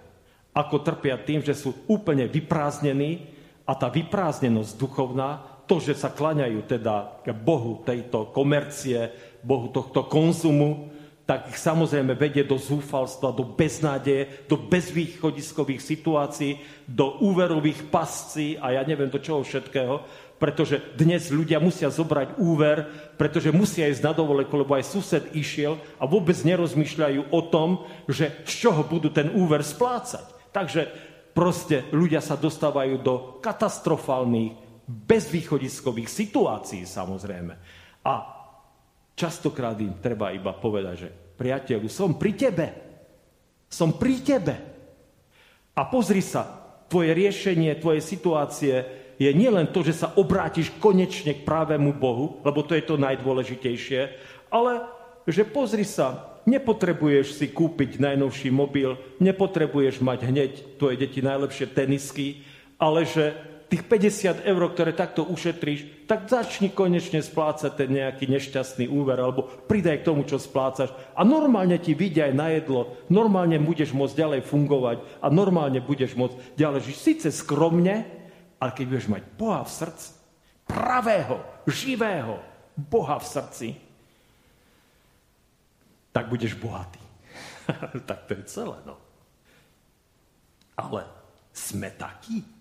ako 0.56 0.76
trpia 0.84 1.20
tým, 1.20 1.44
že 1.44 1.56
sú 1.56 1.76
úplne 1.88 2.28
vyprázdnení 2.28 3.32
a 3.68 3.76
tá 3.76 3.92
vyprázdnenosť 3.92 4.72
duchovná 4.80 5.30
to, 5.66 5.82
že 5.82 5.98
sa 5.98 6.14
klaňajú 6.14 6.60
teda 6.70 7.26
Bohu 7.34 7.82
tejto 7.82 8.30
komercie, 8.32 9.12
Bohu 9.42 9.74
tohto 9.74 10.06
konzumu, 10.06 10.94
tak 11.26 11.50
ich 11.50 11.58
samozrejme 11.58 12.14
vedie 12.14 12.46
do 12.46 12.54
zúfalstva, 12.54 13.34
do 13.34 13.42
beznádeje, 13.42 14.46
do 14.46 14.62
bezvýchodiskových 14.62 15.82
situácií, 15.82 16.62
do 16.86 17.18
úverových 17.26 17.90
pascí 17.90 18.54
a 18.62 18.78
ja 18.78 18.86
neviem 18.86 19.10
do 19.10 19.18
čoho 19.18 19.42
všetkého, 19.42 20.06
pretože 20.38 20.94
dnes 20.94 21.34
ľudia 21.34 21.58
musia 21.58 21.90
zobrať 21.90 22.38
úver, 22.38 22.86
pretože 23.18 23.50
musia 23.50 23.90
ísť 23.90 24.06
na 24.06 24.14
dovolenku, 24.14 24.54
lebo 24.54 24.78
aj 24.78 24.86
sused 24.86 25.26
išiel 25.34 25.82
a 25.98 26.06
vôbec 26.06 26.38
nerozmýšľajú 26.46 27.34
o 27.34 27.42
tom, 27.50 27.90
že 28.06 28.46
z 28.46 28.70
čoho 28.70 28.86
budú 28.86 29.10
ten 29.10 29.34
úver 29.34 29.66
splácať. 29.66 30.54
Takže 30.54 30.94
proste 31.34 31.90
ľudia 31.90 32.22
sa 32.22 32.38
dostávajú 32.38 33.02
do 33.02 33.42
katastrofálnych 33.42 34.62
bezvýchodiskových 34.86 36.06
situácií 36.06 36.86
samozrejme. 36.86 37.58
A 38.06 38.35
častokrát 39.16 39.80
im 39.80 39.98
treba 40.04 40.36
iba 40.36 40.52
povedať, 40.52 40.96
že 40.96 41.10
priateľu, 41.10 41.88
som 41.88 42.20
pri 42.20 42.32
tebe. 42.36 42.68
Som 43.72 43.96
pri 43.96 44.22
tebe. 44.22 44.56
A 45.76 45.82
pozri 45.88 46.24
sa, 46.24 46.48
tvoje 46.88 47.12
riešenie, 47.12 47.76
tvoje 47.82 48.00
situácie 48.00 48.86
je 49.16 49.32
nielen 49.32 49.72
to, 49.72 49.84
že 49.84 50.06
sa 50.06 50.12
obrátiš 50.20 50.72
konečne 50.80 51.36
k 51.36 51.46
právemu 51.48 51.96
Bohu, 51.96 52.40
lebo 52.44 52.64
to 52.64 52.76
je 52.76 52.84
to 52.84 53.00
najdôležitejšie, 53.00 54.02
ale 54.52 54.88
že 55.26 55.48
pozri 55.48 55.88
sa, 55.88 56.38
nepotrebuješ 56.46 57.42
si 57.42 57.50
kúpiť 57.50 57.98
najnovší 57.98 58.54
mobil, 58.54 59.00
nepotrebuješ 59.18 60.04
mať 60.04 60.20
hneď 60.30 60.52
tvoje 60.78 60.96
deti 61.02 61.20
najlepšie 61.24 61.66
tenisky, 61.74 62.46
ale 62.78 63.08
že 63.08 63.34
tých 63.66 63.84
50 63.90 64.46
eur, 64.46 64.62
ktoré 64.70 64.94
takto 64.94 65.26
ušetríš, 65.26 66.06
tak 66.06 66.30
začni 66.30 66.70
konečne 66.70 67.26
splácať 67.26 67.72
ten 67.74 67.90
nejaký 67.90 68.30
nešťastný 68.30 68.86
úver, 68.86 69.18
alebo 69.18 69.50
pridaj 69.66 70.06
k 70.06 70.08
tomu, 70.08 70.22
čo 70.22 70.38
splácaš. 70.38 70.94
A 71.18 71.26
normálne 71.26 71.82
ti 71.82 71.98
vyjde 71.98 72.30
aj 72.30 72.34
na 72.38 72.48
jedlo, 72.54 72.94
normálne 73.10 73.58
budeš 73.58 73.90
môcť 73.98 74.14
ďalej 74.14 74.42
fungovať 74.46 74.98
a 75.18 75.28
normálne 75.34 75.82
budeš 75.82 76.14
môcť 76.14 76.36
ďalej 76.54 76.82
žiť. 76.86 76.98
Sice 76.98 77.30
skromne, 77.34 78.06
ale 78.62 78.72
keď 78.72 78.86
budeš 78.86 79.08
mať 79.10 79.24
Boha 79.34 79.62
v 79.66 79.72
srdci, 79.74 80.08
pravého, 80.70 81.42
živého 81.66 82.38
Boha 82.78 83.18
v 83.18 83.26
srdci, 83.26 83.68
tak 86.14 86.30
budeš 86.32 86.56
bohatý. 86.56 87.02
tak 88.10 88.30
to 88.30 88.40
je 88.40 88.44
celé, 88.48 88.78
no. 88.86 88.96
Ale 90.78 91.04
sme 91.52 91.92
takí? 91.92 92.55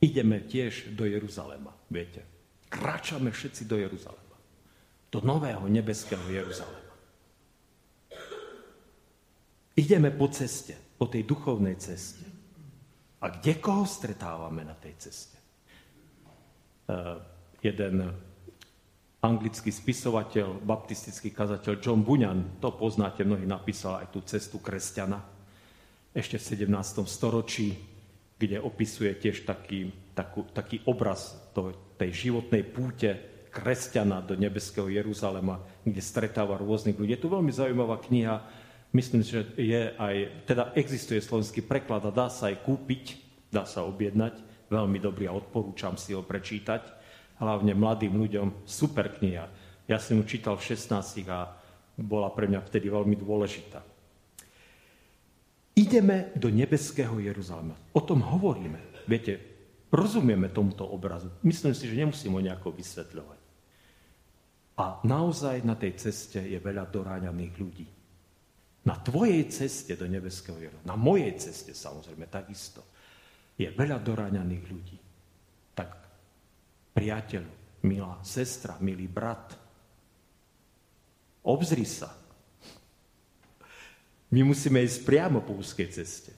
Ideme 0.00 0.40
tiež 0.40 0.96
do 0.96 1.04
Jeruzalema, 1.04 1.70
viete. 1.92 2.24
Kráčame 2.72 3.30
všetci 3.30 3.68
do 3.68 3.76
Jeruzalema. 3.76 4.36
Do 5.12 5.20
nového 5.20 5.68
nebeského 5.68 6.22
Jeruzalema. 6.26 6.90
Ideme 9.76 10.10
po 10.12 10.28
ceste, 10.28 10.76
po 10.98 11.06
tej 11.06 11.24
duchovnej 11.24 11.76
ceste. 11.78 12.26
A 13.20 13.28
kde 13.28 13.60
koho 13.60 13.84
stretávame 13.84 14.64
na 14.64 14.76
tej 14.76 14.96
ceste? 14.96 15.36
Uh, 16.88 17.20
jeden 17.60 18.08
anglický 19.20 19.68
spisovateľ, 19.68 20.64
baptistický 20.64 21.28
kazateľ 21.30 21.76
John 21.76 22.00
Bunyan, 22.00 22.56
to 22.58 22.72
poznáte, 22.72 23.20
mnohí 23.20 23.44
napísal 23.44 24.00
aj 24.00 24.06
tú 24.16 24.24
cestu 24.24 24.56
kresťana, 24.56 25.20
ešte 26.16 26.40
v 26.40 26.66
17. 26.72 27.04
storočí 27.04 27.76
kde 28.40 28.56
opisuje 28.56 29.12
tiež 29.20 29.44
taký, 29.44 29.92
takú, 30.16 30.48
taký 30.48 30.80
obraz 30.88 31.36
to, 31.52 31.76
tej 32.00 32.32
životnej 32.32 32.64
púte 32.64 33.20
kresťana 33.52 34.24
do 34.24 34.32
nebeského 34.32 34.88
Jeruzalema, 34.88 35.60
kde 35.84 36.00
stretáva 36.00 36.56
rôznych 36.56 36.96
ľudí. 36.96 37.12
Je 37.12 37.22
tu 37.22 37.28
veľmi 37.28 37.52
zaujímavá 37.52 38.00
kniha, 38.00 38.40
myslím, 38.96 39.20
že 39.20 39.44
je 39.60 39.92
aj, 39.92 40.48
teda 40.48 40.72
existuje 40.72 41.20
slovenský 41.20 41.60
preklad 41.60 42.00
a 42.08 42.14
dá 42.14 42.32
sa 42.32 42.48
aj 42.48 42.64
kúpiť, 42.64 43.20
dá 43.52 43.68
sa 43.68 43.84
objednať, 43.84 44.40
veľmi 44.72 44.96
dobrý 44.96 45.28
a 45.28 45.36
odporúčam 45.36 46.00
si 46.00 46.16
ho 46.16 46.24
prečítať, 46.24 46.96
hlavne 47.42 47.76
mladým 47.76 48.16
ľuďom, 48.16 48.64
super 48.64 49.12
kniha. 49.20 49.44
Ja 49.84 50.00
som 50.00 50.16
ju 50.16 50.24
čítal 50.24 50.56
v 50.56 50.64
16 50.72 51.28
a 51.28 51.52
bola 52.00 52.32
pre 52.32 52.48
mňa 52.48 52.64
vtedy 52.64 52.88
veľmi 52.88 53.18
dôležitá. 53.20 53.84
Ideme 55.80 56.36
do 56.36 56.52
nebeského 56.52 57.16
Jeruzalema. 57.16 57.72
O 57.96 58.04
tom 58.04 58.20
hovoríme. 58.20 59.08
Viete, 59.08 59.32
rozumieme 59.88 60.52
tomuto 60.52 60.84
obrazu. 60.84 61.32
Myslím 61.40 61.72
si, 61.72 61.88
že 61.88 61.96
nemusím 61.96 62.36
ho 62.36 62.40
nejako 62.44 62.76
vysvetľovať. 62.76 63.40
A 64.76 65.00
naozaj 65.08 65.64
na 65.64 65.80
tej 65.80 65.96
ceste 65.96 66.40
je 66.44 66.60
veľa 66.60 66.84
doráňaných 66.92 67.54
ľudí. 67.56 67.86
Na 68.84 68.96
tvojej 69.00 69.44
ceste 69.48 69.96
do 69.96 70.04
nebeského 70.04 70.56
Jeruzalema, 70.56 70.88
na 70.88 70.96
mojej 71.00 71.32
ceste 71.36 71.72
samozrejme 71.72 72.28
takisto, 72.28 72.84
je 73.56 73.68
veľa 73.68 74.00
doráňaných 74.00 74.64
ľudí. 74.68 74.98
Tak 75.76 75.90
priateľ, 76.92 77.44
milá 77.88 78.20
sestra, 78.24 78.76
milý 78.80 79.08
brat, 79.08 79.52
obzri 81.44 81.84
sa, 81.88 82.19
my 84.30 84.40
musíme 84.46 84.78
ísť 84.82 85.02
priamo 85.02 85.42
po 85.42 85.58
úzkej 85.58 85.88
ceste. 85.90 86.32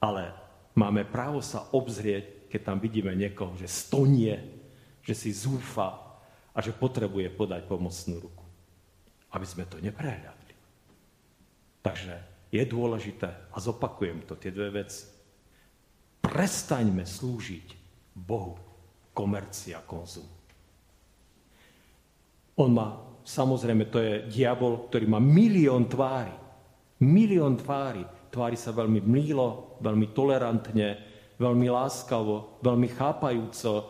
Ale 0.00 0.32
máme 0.76 1.04
právo 1.08 1.40
sa 1.40 1.68
obzrieť, 1.72 2.48
keď 2.52 2.60
tam 2.60 2.78
vidíme 2.80 3.12
niekoho, 3.16 3.56
že 3.56 3.68
stonie, 3.68 4.36
že 5.00 5.16
si 5.16 5.30
zúfa 5.32 5.96
a 6.52 6.58
že 6.60 6.76
potrebuje 6.76 7.32
podať 7.32 7.64
pomocnú 7.64 8.20
ruku. 8.20 8.44
Aby 9.32 9.46
sme 9.46 9.64
to 9.64 9.80
neprehľadli. 9.80 10.54
Takže 11.80 12.14
je 12.50 12.62
dôležité, 12.66 13.30
a 13.54 13.56
zopakujem 13.56 14.26
to, 14.26 14.34
tie 14.36 14.50
dve 14.50 14.82
veci. 14.82 15.06
Prestaňme 16.20 17.06
slúžiť 17.06 17.66
Bohu 18.12 18.58
komercia, 19.14 19.80
konzum. 19.86 20.26
On 22.60 22.68
má, 22.68 22.98
samozrejme, 23.24 23.88
to 23.88 23.98
je 24.02 24.12
diabol, 24.28 24.90
ktorý 24.90 25.06
má 25.08 25.20
milión 25.22 25.88
tvári. 25.88 26.39
Milión 27.00 27.56
tvári. 27.56 28.04
Tvári 28.30 28.54
sa 28.60 28.70
veľmi 28.70 29.00
mlílo, 29.02 29.80
veľmi 29.80 30.12
tolerantne, 30.14 31.00
veľmi 31.40 31.66
láskavo, 31.72 32.60
veľmi 32.60 32.88
chápajúco, 32.92 33.72
e, 33.80 33.84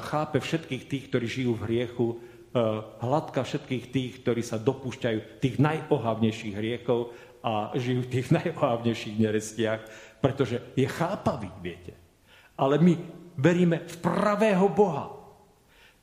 chápe 0.00 0.40
všetkých 0.40 0.84
tých, 0.88 1.04
ktorí 1.12 1.26
žijú 1.28 1.52
v 1.54 1.64
hriechu, 1.68 2.06
e, 2.10 2.16
hladka 3.04 3.44
všetkých 3.44 3.84
tých, 3.92 4.12
ktorí 4.24 4.42
sa 4.42 4.56
dopúšťajú 4.58 5.38
tých 5.38 5.56
najohavnejších 5.60 6.54
hriechov 6.56 7.14
a 7.44 7.76
žijú 7.76 8.08
v 8.08 8.10
tých 8.10 8.28
najohavnejších 8.42 9.16
nerestiach, 9.20 9.80
pretože 10.18 10.58
je 10.74 10.88
chápavý, 10.88 11.52
viete. 11.60 11.94
Ale 12.56 12.80
my 12.80 12.96
veríme 13.36 13.84
v 13.84 13.96
pravého 14.00 14.66
Boha. 14.72 15.15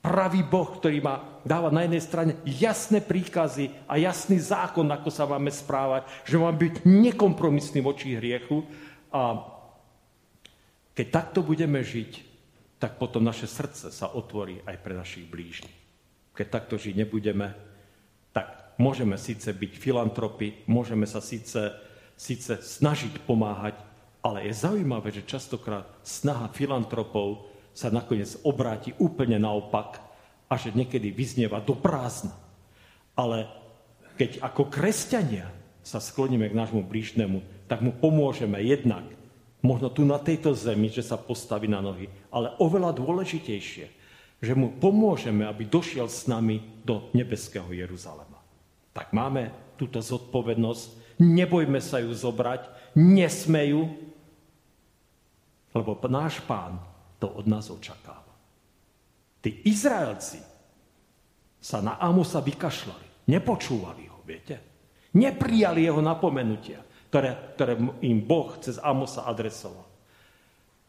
Pravý 0.04 0.44
Boh, 0.44 0.68
ktorý 0.68 1.00
má, 1.00 1.40
dáva 1.48 1.72
na 1.72 1.88
jednej 1.88 2.04
strane 2.04 2.32
jasné 2.44 3.00
príkazy 3.00 3.72
a 3.88 3.96
jasný 3.96 4.36
zákon, 4.36 4.84
ako 4.84 5.08
sa 5.08 5.24
máme 5.24 5.48
správať, 5.48 6.04
že 6.28 6.36
máme 6.36 6.60
byť 6.60 6.74
nekompromisný 6.84 7.80
voči 7.80 8.12
hriechu 8.12 8.68
a 9.08 9.48
keď 10.92 11.06
takto 11.08 11.40
budeme 11.40 11.80
žiť, 11.80 12.20
tak 12.76 13.00
potom 13.00 13.24
naše 13.24 13.48
srdce 13.48 13.88
sa 13.88 14.12
otvorí 14.12 14.60
aj 14.68 14.76
pre 14.84 14.92
našich 14.92 15.24
blížnych. 15.24 15.72
Keď 16.36 16.46
takto 16.52 16.76
žiť 16.76 17.00
nebudeme, 17.00 17.56
tak 18.36 18.76
môžeme 18.76 19.16
síce 19.16 19.56
byť 19.56 19.72
filantropy, 19.72 20.68
môžeme 20.68 21.08
sa 21.08 21.24
síce, 21.24 21.72
síce 22.12 22.60
snažiť 22.60 23.24
pomáhať, 23.24 23.80
ale 24.20 24.52
je 24.52 24.52
zaujímavé, 24.52 25.16
že 25.16 25.24
častokrát 25.24 25.88
snaha 26.04 26.52
filantropov 26.52 27.53
sa 27.74 27.90
nakoniec 27.90 28.38
obráti 28.46 28.94
úplne 29.02 29.36
naopak 29.36 29.98
a 30.46 30.54
že 30.54 30.70
niekedy 30.70 31.10
vyznieva 31.10 31.58
do 31.58 31.74
prázdna. 31.74 32.32
Ale 33.18 33.50
keď 34.14 34.40
ako 34.46 34.70
kresťania 34.70 35.50
sa 35.82 35.98
skloníme 35.98 36.46
k 36.48 36.56
nášmu 36.56 36.86
blížnemu, 36.86 37.42
tak 37.66 37.82
mu 37.82 37.90
pomôžeme 37.90 38.62
jednak 38.62 39.04
možno 39.64 39.88
tu 39.88 40.04
na 40.04 40.20
tejto 40.20 40.52
zemi, 40.52 40.92
že 40.92 41.00
sa 41.00 41.16
postaví 41.16 41.64
na 41.64 41.80
nohy, 41.80 42.06
ale 42.28 42.52
oveľa 42.60 42.94
dôležitejšie, 43.00 43.86
že 44.44 44.52
mu 44.52 44.76
pomôžeme, 44.76 45.40
aby 45.48 45.64
došiel 45.64 46.04
s 46.04 46.28
nami 46.28 46.60
do 46.84 47.08
nebeského 47.16 47.72
Jeruzalema. 47.72 48.38
Tak 48.92 49.16
máme 49.16 49.50
túto 49.80 50.04
zodpovednosť, 50.04 51.16
nebojme 51.16 51.80
sa 51.80 52.04
ju 52.04 52.12
zobrať, 52.12 52.68
nesmejú, 52.92 53.88
lebo 55.74 55.96
náš 56.06 56.38
pán 56.44 56.78
to 57.24 57.32
od 57.40 57.48
nás 57.48 57.72
očakáva. 57.72 58.36
Tí 59.40 59.64
Izraelci 59.64 60.44
sa 61.56 61.80
na 61.80 61.96
Amosa 61.96 62.44
vykašľali. 62.44 63.24
Nepočúvali 63.32 64.04
ho, 64.12 64.20
viete? 64.28 64.60
Neprijali 65.16 65.88
jeho 65.88 66.04
napomenutia, 66.04 66.84
ktoré, 67.08 67.56
ktoré 67.56 67.80
im 68.04 68.20
Boh 68.20 68.52
cez 68.60 68.76
Amosa 68.76 69.24
adresoval. 69.24 69.88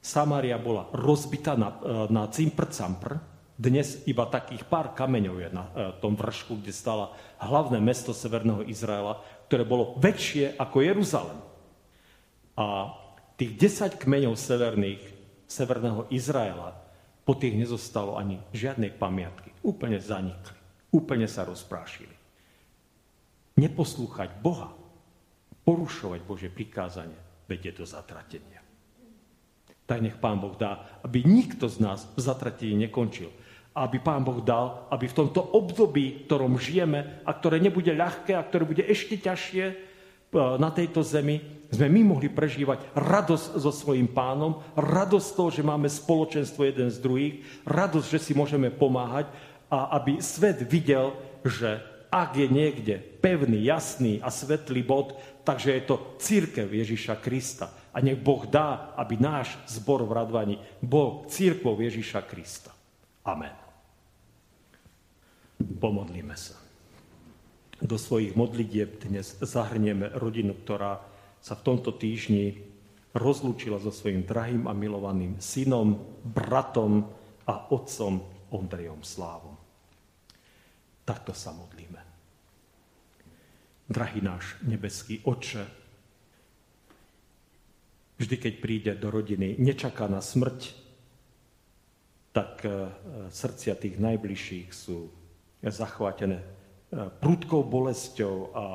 Samária 0.03 0.59
bola 0.59 0.91
rozbitá 0.91 1.55
na, 1.55 1.71
na 2.11 2.27
cimpr-campr, 2.27 3.15
dnes 3.55 4.03
iba 4.03 4.27
takých 4.27 4.67
pár 4.67 4.91
kameňov 4.91 5.37
je 5.39 5.49
na 5.55 5.63
e, 5.63 5.71
tom 6.03 6.19
vršku, 6.19 6.59
kde 6.59 6.75
stala 6.75 7.15
hlavné 7.39 7.79
mesto 7.79 8.11
Severného 8.11 8.67
Izraela, 8.67 9.23
ktoré 9.47 9.63
bolo 9.63 9.95
väčšie 9.95 10.59
ako 10.59 10.83
Jeruzalem. 10.83 11.39
A 12.59 12.91
tých 13.39 13.55
10 13.55 13.95
kmeňov 13.95 14.35
severných, 14.35 15.14
severného 15.45 16.09
Izraela, 16.09 16.73
po 17.25 17.33
tých 17.33 17.57
nezostalo 17.57 18.21
ani 18.21 18.37
žiadnej 18.53 18.93
pamiatky. 18.93 19.49
Úplne 19.65 19.97
zanikli. 19.97 20.57
Úplne 20.93 21.25
sa 21.25 21.41
rozprášili. 21.41 22.13
Neposlúchať 23.57 24.29
Boha, 24.39 24.69
porušovať 25.65 26.21
Bože 26.21 26.49
prikázanie, 26.53 27.17
vedie 27.49 27.73
do 27.73 27.87
zatratenia. 27.87 28.61
Tak 29.85 30.01
nech 30.01 30.17
Pán 30.17 30.41
Boh 30.41 30.53
dá, 30.53 31.01
aby 31.01 31.25
nikto 31.25 31.69
z 31.69 31.81
nás 31.81 32.05
v 32.13 32.19
zatratení 32.21 32.89
nekončil. 32.89 33.29
A 33.75 33.85
aby 33.89 34.01
Pán 34.01 34.23
Boh 34.23 34.39
dal, 34.41 34.87
aby 34.89 35.09
v 35.09 35.17
tomto 35.25 35.41
období, 35.41 36.05
v 36.05 36.21
ktorom 36.29 36.57
žijeme 36.61 37.21
a 37.25 37.31
ktoré 37.33 37.59
nebude 37.59 37.91
ľahké 37.91 38.33
a 38.37 38.45
ktoré 38.45 38.63
bude 38.65 38.83
ešte 38.85 39.19
ťažšie, 39.19 39.95
E, 40.35 40.59
na 40.59 40.67
tejto 40.67 40.99
zemi, 40.99 41.39
sme 41.71 41.87
my 41.89 42.01
mohli 42.15 42.29
prežívať 42.29 42.93
radosť 42.93 43.57
so 43.57 43.71
svojím 43.73 44.09
pánom, 44.11 44.61
radosť 44.77 45.29
toho, 45.33 45.49
že 45.49 45.65
máme 45.65 45.89
spoločenstvo 45.89 46.61
jeden 46.65 46.89
z 46.93 46.97
druhých, 47.01 47.35
radosť, 47.65 48.07
že 48.09 48.19
si 48.21 48.31
môžeme 48.37 48.69
pomáhať 48.69 49.29
a 49.69 49.97
aby 49.97 50.21
svet 50.21 50.61
videl, 50.65 51.17
že 51.41 51.81
ak 52.13 52.37
je 52.37 52.47
niekde 52.47 52.95
pevný, 53.19 53.65
jasný 53.67 54.23
a 54.23 54.31
svetlý 54.31 54.85
bod, 54.85 55.19
takže 55.43 55.75
je 55.75 55.83
to 55.83 55.95
církev 56.21 56.69
Ježíša 56.71 57.19
Krista. 57.19 57.73
A 57.91 57.99
nech 57.99 58.15
Boh 58.19 58.47
dá, 58.47 58.95
aby 58.95 59.19
náš 59.19 59.55
zbor 59.67 60.03
v 60.07 60.15
Radvani 60.15 60.55
bol 60.79 61.27
církvou 61.27 61.75
Ježíša 61.79 62.23
Krista. 62.23 62.71
Amen. 63.27 63.55
Pomodlíme 65.59 66.35
sa 66.35 66.65
do 67.83 67.99
svojich 67.99 68.33
modlitieb 68.39 69.03
dnes 69.03 69.35
zahrnieme 69.43 70.15
rodinu, 70.15 70.55
ktorá 70.55 71.03
sa 71.45 71.53
v 71.53 71.61
tomto 71.61 71.93
týždni 71.93 72.57
rozlúčila 73.13 73.77
so 73.77 73.93
svojím 73.93 74.25
drahým 74.25 74.65
a 74.65 74.73
milovaným 74.73 75.37
synom, 75.37 75.93
bratom 76.25 77.05
a 77.45 77.69
otcom 77.69 78.25
Ondrejom 78.49 79.05
Slávom. 79.05 79.53
Takto 81.05 81.37
sa 81.37 81.53
modlíme. 81.53 82.01
Drahý 83.85 84.25
náš 84.25 84.57
nebeský 84.65 85.21
Oče, 85.21 85.69
vždy, 88.17 88.35
keď 88.41 88.53
príde 88.57 88.91
do 88.97 89.13
rodiny 89.13 89.61
nečakaná 89.61 90.25
smrť, 90.25 90.73
tak 92.33 92.65
eh, 92.65 92.89
srdcia 93.29 93.77
tých 93.77 94.01
najbližších 94.01 94.73
sú 94.73 95.13
zachvátené 95.61 96.41
prudkou 97.21 97.65
bolesťou 97.65 98.35
a 98.53 98.65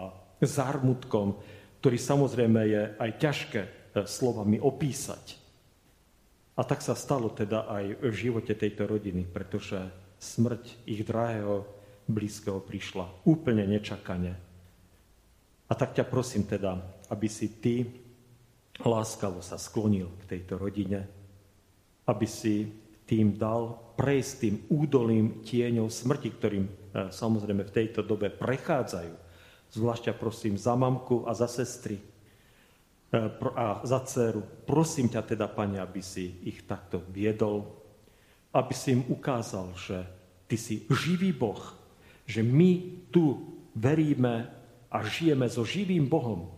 zármutkom, 0.42 1.38
ktorý 1.80 1.96
samozrejme 1.96 2.60
je 2.68 2.82
aj 3.00 3.10
ťažké 3.16 3.60
e, 3.64 3.70
slovami 4.04 4.60
opísať. 4.60 5.40
A 6.54 6.62
tak 6.62 6.84
sa 6.84 6.92
stalo 6.92 7.32
teda 7.32 7.64
aj 7.72 8.04
v 8.04 8.14
živote 8.14 8.52
tejto 8.52 8.84
rodiny, 8.84 9.24
pretože 9.24 9.80
smrť 10.20 10.84
ich 10.84 11.00
drahého 11.08 11.64
blízkeho 12.04 12.60
prišla 12.60 13.24
úplne 13.24 13.64
nečakane. 13.64 14.36
A 15.70 15.72
tak 15.72 15.96
ťa 15.96 16.04
prosím 16.04 16.44
teda, 16.44 16.76
aby 17.08 17.28
si 17.32 17.48
ty 17.62 17.88
láskavo 18.84 19.40
sa 19.40 19.56
sklonil 19.56 20.12
k 20.20 20.36
tejto 20.36 20.60
rodine, 20.60 21.08
aby 22.04 22.26
si 22.28 22.68
tým 23.08 23.40
dal 23.40 23.94
prejsť 23.96 24.32
tým 24.38 24.56
údolým 24.68 25.40
tieňom 25.42 25.88
smrti, 25.88 26.28
ktorým 26.36 26.64
e, 26.66 26.72
samozrejme 27.08 27.66
v 27.66 27.74
tejto 27.74 28.04
dobe 28.04 28.28
prechádzajú. 28.30 29.29
Zvlášťa 29.70 30.12
prosím 30.18 30.58
za 30.58 30.74
mamku 30.74 31.24
a 31.30 31.34
za 31.34 31.46
sestry 31.46 31.98
e, 31.98 32.04
a 33.54 33.80
za 33.86 34.00
dceru. 34.02 34.42
Prosím 34.66 35.06
ťa 35.06 35.22
teda, 35.22 35.46
Pane, 35.46 35.78
aby 35.78 36.02
si 36.02 36.42
ich 36.42 36.66
takto 36.66 36.98
viedol, 37.06 37.70
aby 38.50 38.74
si 38.74 38.98
im 38.98 39.06
ukázal, 39.06 39.70
že 39.78 40.02
ty 40.50 40.58
si 40.58 40.82
živý 40.90 41.30
Boh, 41.30 41.62
že 42.26 42.42
my 42.42 43.02
tu 43.14 43.38
veríme 43.78 44.50
a 44.90 44.98
žijeme 45.06 45.46
so 45.46 45.62
živým 45.62 46.10
Bohom, 46.10 46.50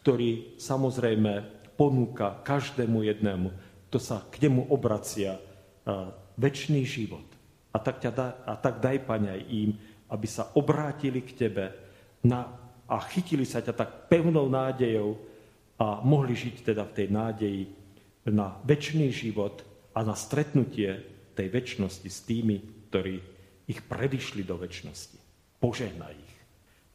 ktorý 0.00 0.56
samozrejme 0.56 1.44
ponúka 1.76 2.40
každému 2.48 3.04
jednému, 3.04 3.48
kto 3.92 3.98
sa 4.00 4.24
k 4.32 4.48
nemu 4.48 4.72
obracia 4.72 5.36
väčší 6.40 6.80
život. 6.88 7.24
A 7.72 7.76
tak, 7.76 8.00
ťa 8.00 8.10
da, 8.10 8.26
a 8.48 8.56
tak 8.56 8.80
daj, 8.80 9.04
Pane, 9.04 9.28
aj 9.36 9.42
im, 9.52 9.76
aby 10.08 10.24
sa 10.24 10.48
obrátili 10.56 11.20
k 11.20 11.36
Tebe 11.36 11.87
na, 12.24 12.48
a 12.88 12.96
chytili 13.10 13.44
sa 13.46 13.62
ťa 13.62 13.74
tak 13.74 13.90
pevnou 14.10 14.48
nádejou 14.50 15.18
a 15.78 16.02
mohli 16.02 16.34
žiť 16.34 16.74
teda 16.74 16.82
v 16.88 16.94
tej 16.94 17.08
nádeji 17.12 17.62
na 18.28 18.58
väčší 18.66 19.08
život 19.14 19.62
a 19.94 20.02
na 20.02 20.18
stretnutie 20.18 21.02
tej 21.38 21.48
väčšnosti 21.54 22.08
s 22.10 22.20
tými, 22.26 22.56
ktorí 22.90 23.22
ich 23.68 23.80
predišli 23.84 24.42
do 24.42 24.58
väčšnosti. 24.58 25.18
Požehnaj 25.62 26.14
ich, 26.16 26.34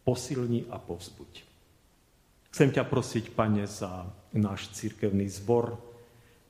posilni 0.04 0.68
a 0.68 0.82
povzbuď. 0.82 1.54
Chcem 2.54 2.70
ťa 2.70 2.84
prosiť, 2.86 3.34
Pane, 3.34 3.66
za 3.66 4.06
náš 4.36 4.70
církevný 4.78 5.26
zbor. 5.26 5.80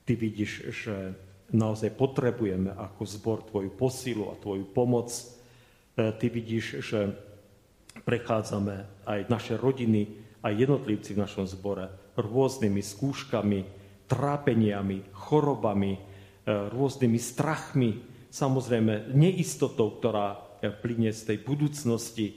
Ty 0.04 0.12
vidíš, 0.20 0.68
že 0.68 1.16
naozaj 1.48 1.96
potrebujeme 1.96 2.72
ako 2.76 3.02
zbor 3.08 3.38
tvoju 3.48 3.72
posilu 3.72 4.28
a 4.28 4.36
tvoju 4.36 4.68
pomoc. 4.68 5.08
E, 5.12 5.24
ty 6.20 6.28
vidíš, 6.28 6.84
že 6.84 7.16
prechádzame 8.02 9.06
aj 9.06 9.20
naše 9.30 9.54
rodiny 9.54 10.24
a 10.42 10.50
jednotlivci 10.50 11.14
v 11.14 11.22
našom 11.24 11.46
zbore 11.46 11.88
rôznymi 12.18 12.82
skúškami, 12.82 13.60
trápeniami, 14.06 15.14
chorobami, 15.16 15.96
e, 15.96 16.00
rôznymi 16.70 17.18
strachmi, 17.18 17.90
samozrejme 18.28 19.14
neistotou, 19.16 19.96
ktorá 19.98 20.36
e, 20.60 20.68
plyne 20.70 21.10
z 21.10 21.32
tej 21.32 21.38
budúcnosti. 21.42 22.26
E, 22.28 22.34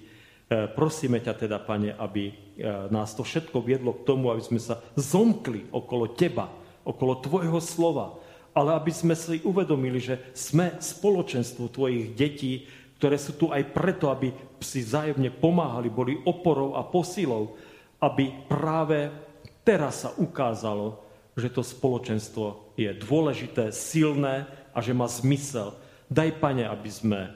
prosíme 0.72 1.20
ťa 1.20 1.34
teda, 1.36 1.58
Pane, 1.60 1.93
aby 1.97 2.47
nás 2.89 3.14
to 3.14 3.22
všetko 3.22 3.62
viedlo 3.62 3.93
k 3.93 4.05
tomu, 4.10 4.34
aby 4.34 4.41
sme 4.41 4.58
sa 4.58 4.82
zomkli 4.97 5.70
okolo 5.70 6.18
Teba, 6.18 6.49
okolo 6.82 7.22
Tvojho 7.22 7.62
slova, 7.62 8.18
ale 8.58 8.74
aby 8.74 8.89
sme 8.89 9.14
si 9.14 9.38
uvedomili, 9.45 10.01
že 10.01 10.34
sme 10.34 10.74
spoločenstvo 10.82 11.70
Tvojich 11.70 12.18
detí, 12.18 12.66
ktoré 12.98 13.18
sú 13.22 13.38
tu 13.38 13.54
aj 13.54 13.62
preto, 13.72 14.10
aby 14.10 14.34
si 14.58 14.82
vzájomne 14.82 15.30
pomáhali, 15.38 15.93
boli 15.93 16.18
oporou 16.26 16.74
a 16.74 16.82
posilou, 16.82 17.54
aby 18.02 18.50
práve 18.50 19.14
teraz 19.62 20.06
sa 20.06 20.14
ukázalo, 20.18 21.06
že 21.38 21.54
to 21.54 21.62
spoločenstvo 21.62 22.74
je 22.74 22.89
dôležité, 22.98 23.70
silné 23.70 24.50
a 24.74 24.82
že 24.82 24.98
má 24.98 25.06
zmysel. 25.06 25.78
Daj, 26.10 26.41
Pane, 26.41 26.66
aby 26.66 26.89
sme 26.89 27.20
e, 27.22 27.30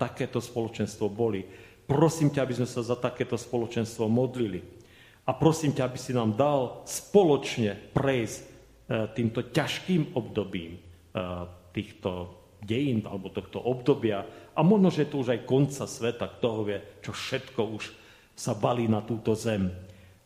takéto 0.00 0.40
spoločenstvo 0.40 1.12
boli. 1.12 1.44
Prosím 1.84 2.32
ťa, 2.32 2.40
aby 2.40 2.54
sme 2.56 2.68
sa 2.68 2.80
za 2.80 2.96
takéto 2.96 3.36
spoločenstvo 3.36 4.08
modlili. 4.08 4.64
A 5.28 5.36
prosím 5.36 5.76
ťa, 5.76 5.84
aby 5.84 5.98
si 6.00 6.16
nám 6.16 6.38
dal 6.38 6.86
spoločne 6.88 7.76
prejsť 7.92 8.38
e, 8.40 8.44
týmto 9.12 9.44
ťažkým 9.52 10.16
obdobím 10.16 10.78
e, 10.78 10.80
týchto 11.76 12.32
dejín 12.64 13.04
alebo 13.04 13.32
tohto 13.32 13.60
obdobia 13.60 14.24
a 14.56 14.60
možno, 14.64 14.88
že 14.88 15.04
je 15.04 15.10
to 15.12 15.20
už 15.20 15.36
aj 15.36 15.48
konca 15.48 15.84
sveta, 15.84 16.26
kto 16.38 16.46
ho 16.48 16.62
vie, 16.64 16.78
čo 17.04 17.12
všetko 17.12 17.60
už 17.76 17.84
sa 18.32 18.56
balí 18.56 18.88
na 18.88 19.04
túto 19.04 19.36
zem. 19.36 19.68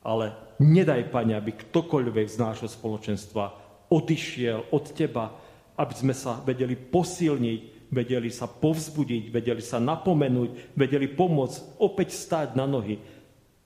Ale 0.01 0.33
nedaj, 0.63 1.11
Pane, 1.11 1.35
aby 1.35 1.55
ktokoľvek 1.55 2.27
z 2.31 2.37
nášho 2.39 2.69
spoločenstva 2.71 3.45
odišiel 3.91 4.71
od 4.71 4.85
Teba, 4.95 5.35
aby 5.75 5.95
sme 5.95 6.15
sa 6.15 6.39
vedeli 6.41 6.79
posilniť, 6.79 7.91
vedeli 7.91 8.31
sa 8.31 8.47
povzbudiť, 8.47 9.35
vedeli 9.35 9.63
sa 9.63 9.83
napomenúť, 9.83 10.79
vedeli 10.79 11.11
pomôcť 11.11 11.83
opäť 11.83 12.15
stáť 12.15 12.55
na 12.55 12.65
nohy 12.71 13.03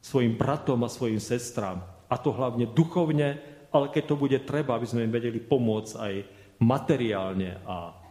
svojim 0.00 0.36
bratom 0.36 0.80
a 0.84 0.92
svojim 0.92 1.20
sestrám. 1.20 1.84
A 2.08 2.16
to 2.16 2.32
hlavne 2.32 2.68
duchovne, 2.72 3.40
ale 3.68 3.86
keď 3.92 4.04
to 4.12 4.16
bude 4.16 4.38
treba, 4.48 4.76
aby 4.76 4.86
sme 4.88 5.04
im 5.04 5.12
vedeli 5.12 5.40
pomôcť 5.40 5.92
aj 5.96 6.14
materiálne 6.60 7.60
a 7.64 8.03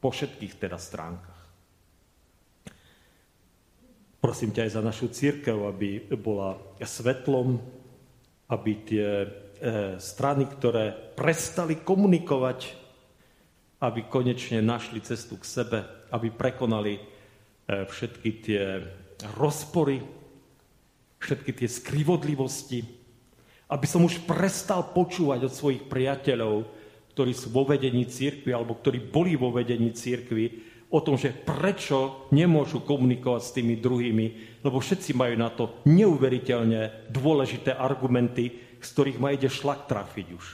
po 0.00 0.08
všetkých 0.12 0.60
teda 0.60 0.76
stránkach. 0.76 1.40
Prosím 4.24 4.56
ťa 4.56 4.64
aj 4.64 4.72
za 4.72 4.80
našu 4.80 5.06
církev, 5.12 5.68
aby 5.68 6.00
bola 6.16 6.56
svetlom, 6.80 7.60
aby 8.48 8.72
tie 8.80 9.08
e, 9.20 9.28
strany, 10.00 10.48
ktoré 10.48 10.96
prestali 11.12 11.76
komunikovať, 11.76 12.72
aby 13.84 14.00
konečne 14.08 14.64
našli 14.64 15.04
cestu 15.04 15.36
k 15.36 15.44
sebe, 15.44 15.78
aby 16.08 16.32
prekonali 16.32 16.96
e, 16.96 17.02
všetky 17.84 18.30
tie 18.40 18.64
rozpory, 19.36 20.00
všetky 21.20 21.52
tie 21.52 21.68
skrivodlivosti, 21.68 22.80
aby 23.68 23.86
som 23.88 24.08
už 24.08 24.24
prestal 24.24 24.88
počúvať 24.92 25.48
od 25.48 25.52
svojich 25.52 25.84
priateľov, 25.84 26.64
ktorí 27.14 27.32
sú 27.32 27.54
vo 27.54 27.62
vedení 27.62 28.10
církvy 28.10 28.50
alebo 28.50 28.74
ktorí 28.74 28.98
boli 28.98 29.38
vo 29.38 29.54
vedení 29.54 29.94
církvy, 29.94 30.74
o 30.94 31.02
tom, 31.02 31.18
že 31.18 31.34
prečo 31.34 32.30
nemôžu 32.30 32.86
komunikovať 32.86 33.42
s 33.42 33.54
tými 33.54 33.74
druhými, 33.82 34.26
lebo 34.62 34.78
všetci 34.78 35.10
majú 35.18 35.34
na 35.34 35.50
to 35.50 35.82
neuveriteľne 35.90 37.10
dôležité 37.10 37.74
argumenty, 37.74 38.78
z 38.78 38.88
ktorých 38.94 39.18
ma 39.18 39.34
ide 39.34 39.50
šlak 39.50 39.90
trafiť 39.90 40.26
už. 40.30 40.46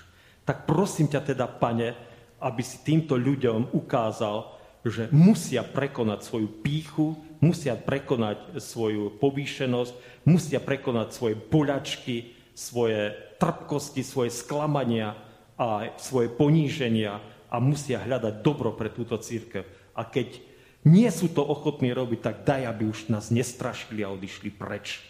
Tak 0.49 0.65
prosím 0.65 1.13
ťa 1.13 1.21
teda, 1.35 1.45
pane, 1.45 1.93
aby 2.41 2.63
si 2.65 2.81
týmto 2.81 3.21
ľuďom 3.21 3.77
ukázal, 3.77 4.57
že 4.81 5.13
musia 5.13 5.61
prekonať 5.61 6.25
svoju 6.25 6.49
píchu, 6.65 7.13
musia 7.45 7.77
prekonať 7.77 8.57
svoju 8.65 9.21
povýšenosť, 9.21 10.25
musia 10.25 10.57
prekonať 10.57 11.09
svoje 11.13 11.37
boľačky, 11.37 12.33
svoje 12.57 13.13
trpkosti, 13.37 14.01
svoje 14.01 14.33
sklamania, 14.33 15.13
a 15.61 15.93
svoje 16.01 16.33
poníženia 16.33 17.21
a 17.53 17.61
musia 17.61 18.01
hľadať 18.01 18.41
dobro 18.41 18.73
pre 18.73 18.89
túto 18.89 19.21
církev. 19.21 19.93
A 19.93 20.09
keď 20.09 20.41
nie 20.89 21.05
sú 21.13 21.29
to 21.29 21.45
ochotní 21.45 21.93
robiť, 21.93 22.21
tak 22.25 22.37
daj, 22.49 22.65
aby 22.65 22.89
už 22.89 23.13
nás 23.13 23.29
nestrašili 23.29 24.01
a 24.01 24.09
odišli 24.09 24.49
preč. 24.49 25.05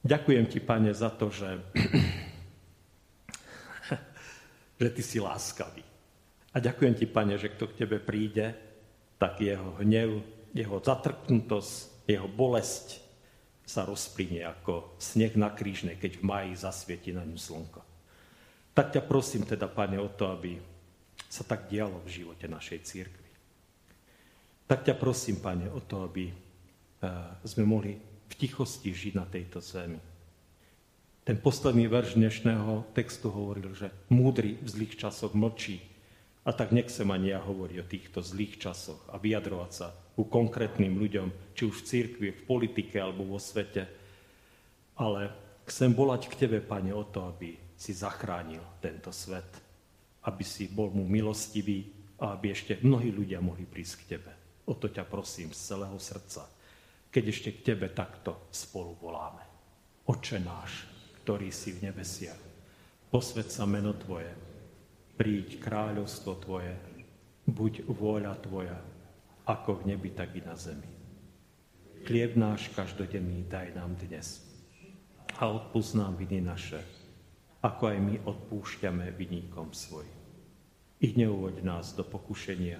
Ďakujem 0.00 0.48
ti, 0.48 0.64
pane, 0.64 0.96
za 0.96 1.12
to, 1.12 1.28
že, 1.28 1.60
že 4.80 4.88
ty 4.88 5.02
si 5.04 5.20
láskavý. 5.20 5.84
A 6.54 6.56
ďakujem 6.56 6.94
ti, 6.96 7.04
pane, 7.04 7.36
že 7.36 7.52
kto 7.52 7.68
k 7.68 7.84
tebe 7.84 8.00
príde, 8.00 8.56
tak 9.20 9.44
jeho 9.44 9.76
hnev, 9.84 10.24
jeho 10.56 10.80
zatrknutosť, 10.80 12.08
jeho 12.08 12.30
bolesť 12.32 13.04
sa 13.66 13.84
rozplynie 13.84 14.46
ako 14.46 14.96
sneh 14.96 15.36
na 15.36 15.52
krížne, 15.52 16.00
keď 16.00 16.16
v 16.16 16.24
maji 16.24 16.52
zasvieti 16.56 17.12
na 17.12 17.26
ňu 17.26 17.36
slnko. 17.36 17.85
Tak 18.76 18.92
ťa 18.92 19.08
prosím 19.08 19.48
teda, 19.48 19.72
Pane, 19.72 19.96
o 19.96 20.12
to, 20.12 20.28
aby 20.28 20.60
sa 21.32 21.48
tak 21.48 21.64
dialo 21.72 21.96
v 22.04 22.12
živote 22.20 22.44
našej 22.44 22.84
církvy. 22.84 23.30
Tak 24.68 24.84
ťa 24.84 25.00
prosím, 25.00 25.40
Pane, 25.40 25.72
o 25.72 25.80
to, 25.80 26.04
aby 26.04 26.28
eh, 26.28 26.36
sme 27.40 27.64
mohli 27.64 27.96
v 28.28 28.34
tichosti 28.36 28.92
žiť 28.92 29.12
na 29.16 29.24
tejto 29.24 29.64
zemi. 29.64 29.96
Ten 31.24 31.40
posledný 31.40 31.88
verš 31.88 32.20
dnešného 32.20 32.92
textu 32.92 33.32
hovoril, 33.32 33.72
že 33.72 33.88
múdry 34.12 34.60
v 34.60 34.68
zlých 34.68 34.94
časoch 35.00 35.32
mlčí. 35.32 35.80
A 36.46 36.52
tak 36.54 36.70
nechcem 36.70 37.08
ani 37.10 37.34
ja 37.34 37.42
hovoriť 37.42 37.76
o 37.80 37.90
týchto 37.90 38.20
zlých 38.22 38.60
časoch 38.62 39.02
a 39.10 39.18
vyjadrovať 39.18 39.70
sa 39.72 39.90
ku 40.14 40.28
konkrétnym 40.28 40.94
ľuďom, 41.00 41.56
či 41.56 41.66
už 41.66 41.82
v 41.82 41.86
církvi, 41.88 42.28
v 42.30 42.44
politike 42.46 43.00
alebo 43.00 43.26
vo 43.26 43.40
svete. 43.42 43.88
Ale 45.00 45.32
chcem 45.66 45.90
volať 45.96 46.28
k 46.30 46.46
Tebe, 46.46 46.60
Pane, 46.62 46.94
o 46.94 47.02
to, 47.08 47.26
aby 47.26 47.65
si 47.76 47.92
zachránil 47.92 48.80
tento 48.80 49.12
svet, 49.12 49.60
aby 50.24 50.42
si 50.42 50.66
bol 50.72 50.90
mu 50.90 51.04
milostivý 51.04 51.92
a 52.18 52.32
aby 52.32 52.50
ešte 52.50 52.80
mnohí 52.80 53.12
ľudia 53.12 53.44
mohli 53.44 53.68
prísť 53.68 53.94
k 54.00 54.08
Tebe. 54.16 54.32
O 54.66 54.74
to 54.74 54.88
ťa 54.88 55.04
prosím 55.04 55.52
z 55.52 55.60
celého 55.76 55.98
srdca, 56.00 56.48
keď 57.12 57.24
ešte 57.28 57.50
k 57.60 57.72
Tebe 57.72 57.92
takto 57.92 58.48
spolu 58.50 58.96
voláme. 58.98 59.44
Oče 60.08 60.40
náš, 60.40 60.88
ktorý 61.22 61.52
si 61.52 61.76
v 61.76 61.92
nebesiach, 61.92 62.40
posved 63.12 63.52
sa 63.52 63.68
meno 63.68 63.94
Tvoje, 63.94 64.32
príď 65.14 65.60
kráľovstvo 65.60 66.32
Tvoje, 66.42 66.74
buď 67.46 67.86
vôľa 67.86 68.34
Tvoja, 68.42 68.78
ako 69.46 69.84
v 69.84 69.94
nebi, 69.94 70.10
tak 70.10 70.34
i 70.34 70.42
na 70.42 70.58
zemi. 70.58 70.90
Chlieb 72.02 72.34
náš 72.34 72.70
každodenný 72.74 73.46
daj 73.46 73.74
nám 73.74 73.94
dnes 73.98 74.42
a 75.38 75.50
odpúsť 75.50 75.92
nám 75.98 76.18
viny 76.18 76.38
naše, 76.42 76.78
ako 77.66 77.82
aj 77.90 77.98
my 77.98 78.14
odpúšťame 78.22 79.10
vyníkom 79.18 79.74
svojim. 79.74 80.14
I 81.02 81.18
neuvoď 81.18 81.66
nás 81.66 81.98
do 81.98 82.06
pokušenia, 82.06 82.78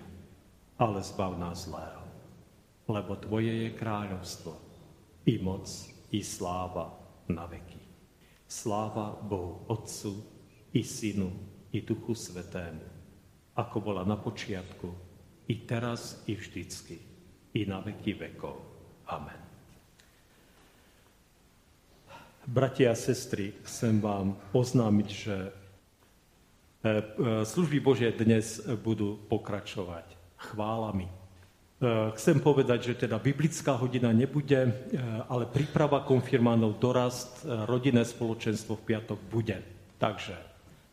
ale 0.78 1.02
zbav 1.02 1.34
nás 1.34 1.66
zlého. 1.66 2.06
Lebo 2.86 3.18
Tvoje 3.18 3.66
je 3.66 3.70
kráľovstvo, 3.74 4.54
i 5.26 5.42
moc, 5.42 5.66
i 6.14 6.22
sláva 6.22 6.94
na 7.26 7.50
veky. 7.50 7.82
Sláva 8.46 9.10
Bohu 9.10 9.66
Otcu, 9.66 10.22
i 10.70 10.86
Synu, 10.86 11.34
i 11.74 11.82
Duchu 11.82 12.14
Svetému, 12.14 12.86
ako 13.58 13.76
bola 13.82 14.06
na 14.06 14.14
počiatku, 14.14 14.86
i 15.50 15.66
teraz, 15.66 16.22
i 16.30 16.38
vždycky, 16.38 16.94
i 17.58 17.66
na 17.66 17.82
veky 17.82 18.14
vekov. 18.14 18.54
Amen. 19.10 19.45
Bratia 22.46 22.94
a 22.94 22.96
sestry, 22.96 23.58
chcem 23.66 23.98
vám 23.98 24.38
oznámiť, 24.54 25.08
že 25.10 25.34
e, 25.34 25.50
e, 25.50 27.02
služby 27.42 27.82
Božie 27.82 28.14
dnes 28.14 28.62
budú 28.86 29.18
pokračovať 29.26 30.06
chválami. 30.38 31.10
E, 31.10 31.12
chcem 32.14 32.38
povedať, 32.38 32.94
že 32.94 33.02
teda 33.02 33.18
biblická 33.18 33.74
hodina 33.74 34.14
nebude, 34.14 34.62
ale 35.26 35.50
príprava 35.50 36.06
konfirmánov 36.06 36.78
dorast, 36.78 37.42
rodinné 37.66 38.06
spoločenstvo 38.06 38.78
v 38.78 38.94
piatok 38.94 39.18
bude. 39.26 39.58
Takže 39.98 40.38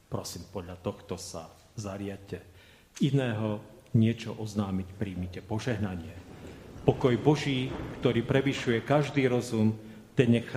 prosím, 0.10 0.49
podľa 0.49 0.82
tohto 0.82 1.22
sa 1.22 1.54
zariadte. 1.78 2.41
Iného 2.97 3.62
niečo 3.93 4.34
oznámiť, 4.41 4.89
príjmite 4.97 5.45
požehnanie. 5.45 6.18
Pokoj 6.82 7.14
Boží, 7.22 7.70
ktorý 8.01 8.26
prevyšuje 8.26 8.82
každý 8.82 9.30
rozum, 9.30 9.93
ten 10.14 10.32
nech 10.32 10.49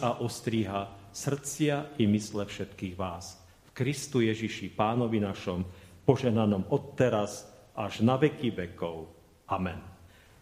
a 0.00 0.20
ostríha 0.20 0.88
srdcia 1.12 1.96
i 2.00 2.04
mysle 2.08 2.44
všetkých 2.44 2.94
vás. 2.96 3.40
V 3.68 3.70
Kristu 3.72 4.20
Ježiši, 4.20 4.72
pánovi 4.72 5.20
našom, 5.20 5.64
poženanom 6.04 6.68
od 6.68 6.96
teraz 6.96 7.48
až 7.72 8.04
na 8.04 8.20
veky 8.20 8.52
vekov. 8.52 9.08
Amen. 9.48 9.80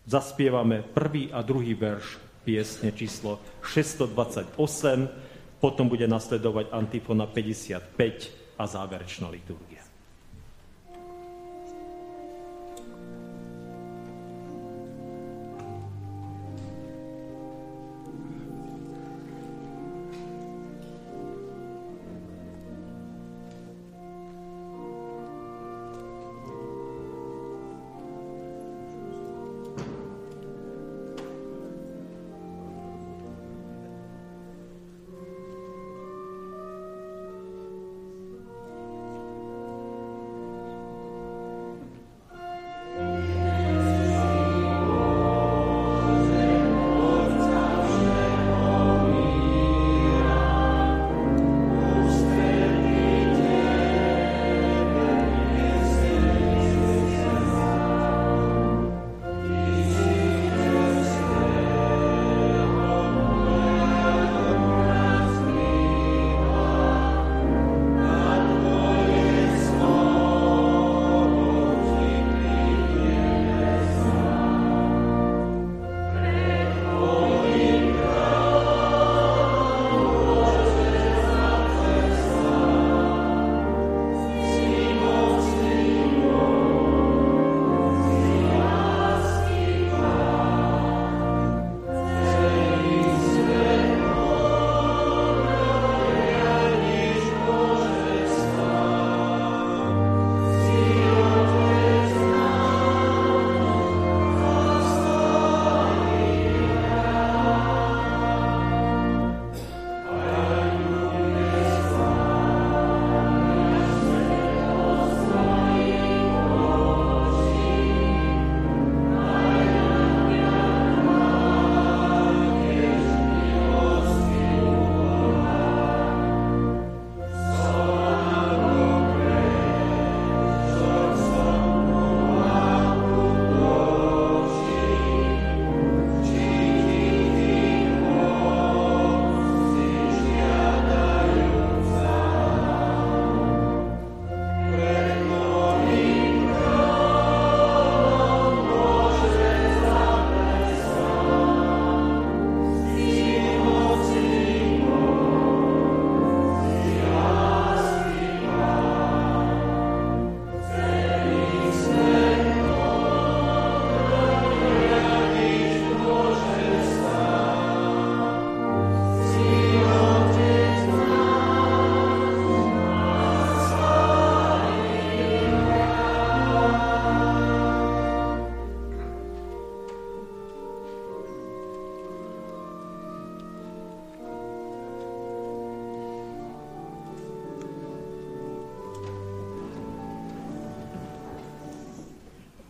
Zaspievame 0.06 0.82
prvý 0.82 1.30
a 1.30 1.42
druhý 1.42 1.78
verš 1.78 2.18
piesne 2.42 2.90
číslo 2.90 3.38
628, 3.62 4.58
potom 5.62 5.86
bude 5.86 6.08
nasledovať 6.08 6.72
antifona 6.74 7.30
55 7.30 8.58
a 8.58 8.64
záverečná 8.66 9.30
liturgia. 9.30 9.69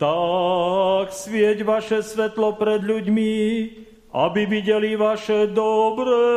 Tak 0.01 1.13
svieť 1.13 1.61
vaše 1.61 2.01
svetlo 2.01 2.57
pred 2.57 2.81
ľuďmi, 2.81 3.33
aby 4.09 4.41
videli 4.49 4.97
vaše 4.97 5.45
dobré 5.53 6.30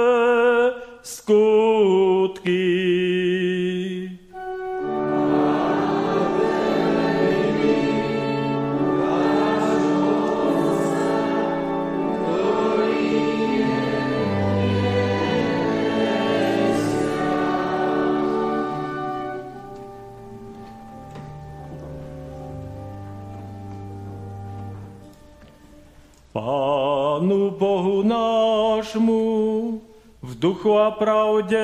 duchu 30.34 30.74
a 30.74 30.90
pravde 30.90 31.62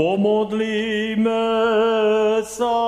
pomodlíme 0.00 1.44
sa. 2.48 2.80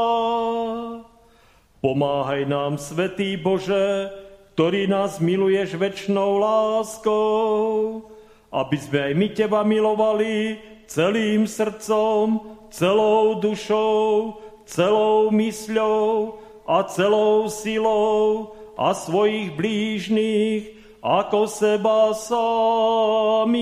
Pomáhaj 1.85 2.49
nám, 2.49 2.81
Svetý 2.81 3.37
Bože, 3.37 4.09
ktorý 4.57 4.89
nás 4.89 5.21
miluješ 5.21 5.77
väčšnou 5.77 6.41
láskou, 6.41 8.09
aby 8.49 8.77
sme 8.81 9.13
aj 9.13 9.13
my 9.13 9.29
Teba 9.29 9.61
milovali 9.69 10.57
celým 10.89 11.45
srdcom, 11.45 12.41
celou 12.73 13.37
dušou, 13.45 14.41
celou 14.65 15.29
mysľou 15.37 16.41
a 16.65 16.81
celou 16.89 17.53
silou 17.53 18.57
a 18.77 18.95
svojich 18.97 19.53
blížnych 19.57 20.83
ako 21.03 21.51
seba 21.51 22.15
samých. 22.15 23.53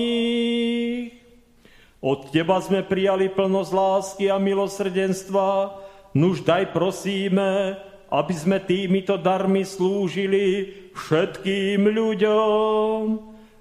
Od 2.01 2.33
Teba 2.33 2.57
sme 2.61 2.81
prijali 2.81 3.29
plnosť 3.29 3.71
lásky 3.73 4.25
a 4.29 4.41
milosrdenstva, 4.41 5.77
nuž 6.17 6.41
daj 6.41 6.73
prosíme, 6.73 7.77
aby 8.09 8.33
sme 8.33 8.57
týmito 8.61 9.17
darmi 9.21 9.61
slúžili 9.61 10.73
všetkým 10.97 11.85
ľuďom. 11.85 12.99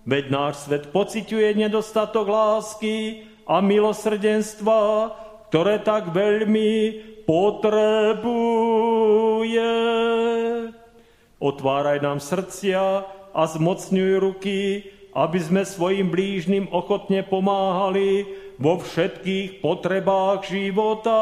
Veď 0.09 0.25
náš 0.33 0.65
svet 0.65 0.89
pociťuje 0.89 1.55
nedostatok 1.55 2.27
lásky 2.27 3.29
a 3.45 3.61
milosrdenstva, 3.61 5.13
ktoré 5.53 5.85
tak 5.85 6.09
veľmi 6.11 6.73
potrebuje. 7.29 7.81
Otváraj 11.41 12.05
nám 12.05 12.20
srdcia, 12.20 13.09
a 13.34 13.47
zmocňuj 13.47 14.18
ruky, 14.18 14.84
aby 15.14 15.38
sme 15.43 15.64
svojim 15.66 16.11
blížnym 16.11 16.68
ochotne 16.70 17.22
pomáhali 17.26 18.26
vo 18.59 18.78
všetkých 18.78 19.61
potrebách 19.62 20.45
života 20.47 21.20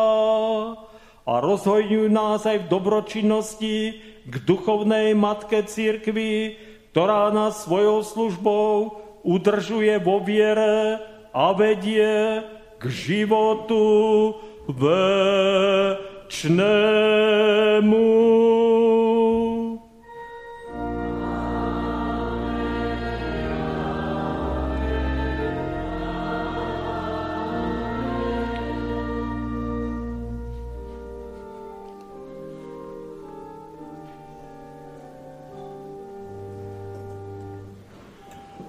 a 1.28 1.40
rozhojňuj 1.40 2.08
nás 2.08 2.46
aj 2.48 2.58
v 2.64 2.68
dobročinnosti 2.68 4.00
k 4.28 4.34
duchovnej 4.44 5.14
matke 5.16 5.62
církvy, 5.64 6.56
ktorá 6.92 7.30
nás 7.32 7.64
svojou 7.64 8.02
službou 8.04 9.00
udržuje 9.24 9.98
vo 10.00 10.20
viere 10.20 11.00
a 11.32 11.52
vedie 11.52 12.42
k 12.80 12.88
životu 12.88 14.34
večnému. 14.68 15.98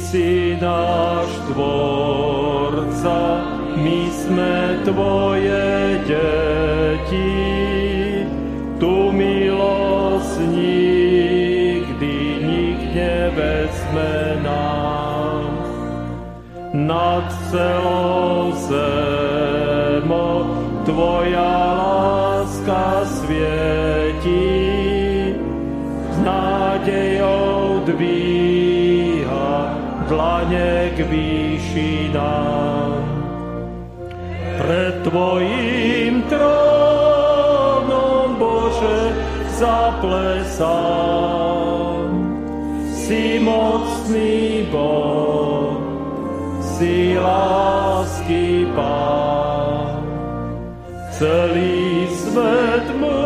Si 0.00 0.56
náš 0.56 1.28
tvorca, 1.52 3.20
my 3.76 4.00
sme 4.08 4.80
tvoje 4.88 6.00
deti. 6.08 7.36
Tu 8.80 8.94
milosť 9.12 10.40
nikdy 10.48 12.16
nik 12.40 12.80
nevezme 12.96 14.40
nám. 14.40 15.52
Nad 16.72 17.28
celou 17.52 18.56
zemo 18.56 20.28
tvoja 20.88 21.52
láska 21.76 23.04
svieti, 23.04 24.70
dvíha 26.84 27.19
dlane 30.10 30.90
k 30.98 31.06
výšinám. 31.06 32.98
Pred 34.58 35.06
Tvojím 35.06 36.22
trónom, 36.28 37.46
Bože, 38.34 39.00
zaplesám. 39.56 40.76
Si 42.92 43.40
mocný 43.40 44.66
Boh, 44.74 45.78
si 46.60 47.16
lásky 47.18 48.66
Pán. 48.76 50.04
Celý 51.14 52.06
svet 52.10 52.86
mu 52.98 53.20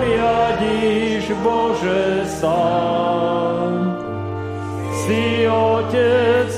riadíš, 0.00 1.30
Bože, 1.42 2.26
sám 2.26 3.43
si 5.06 5.46
Otec. 5.46 6.53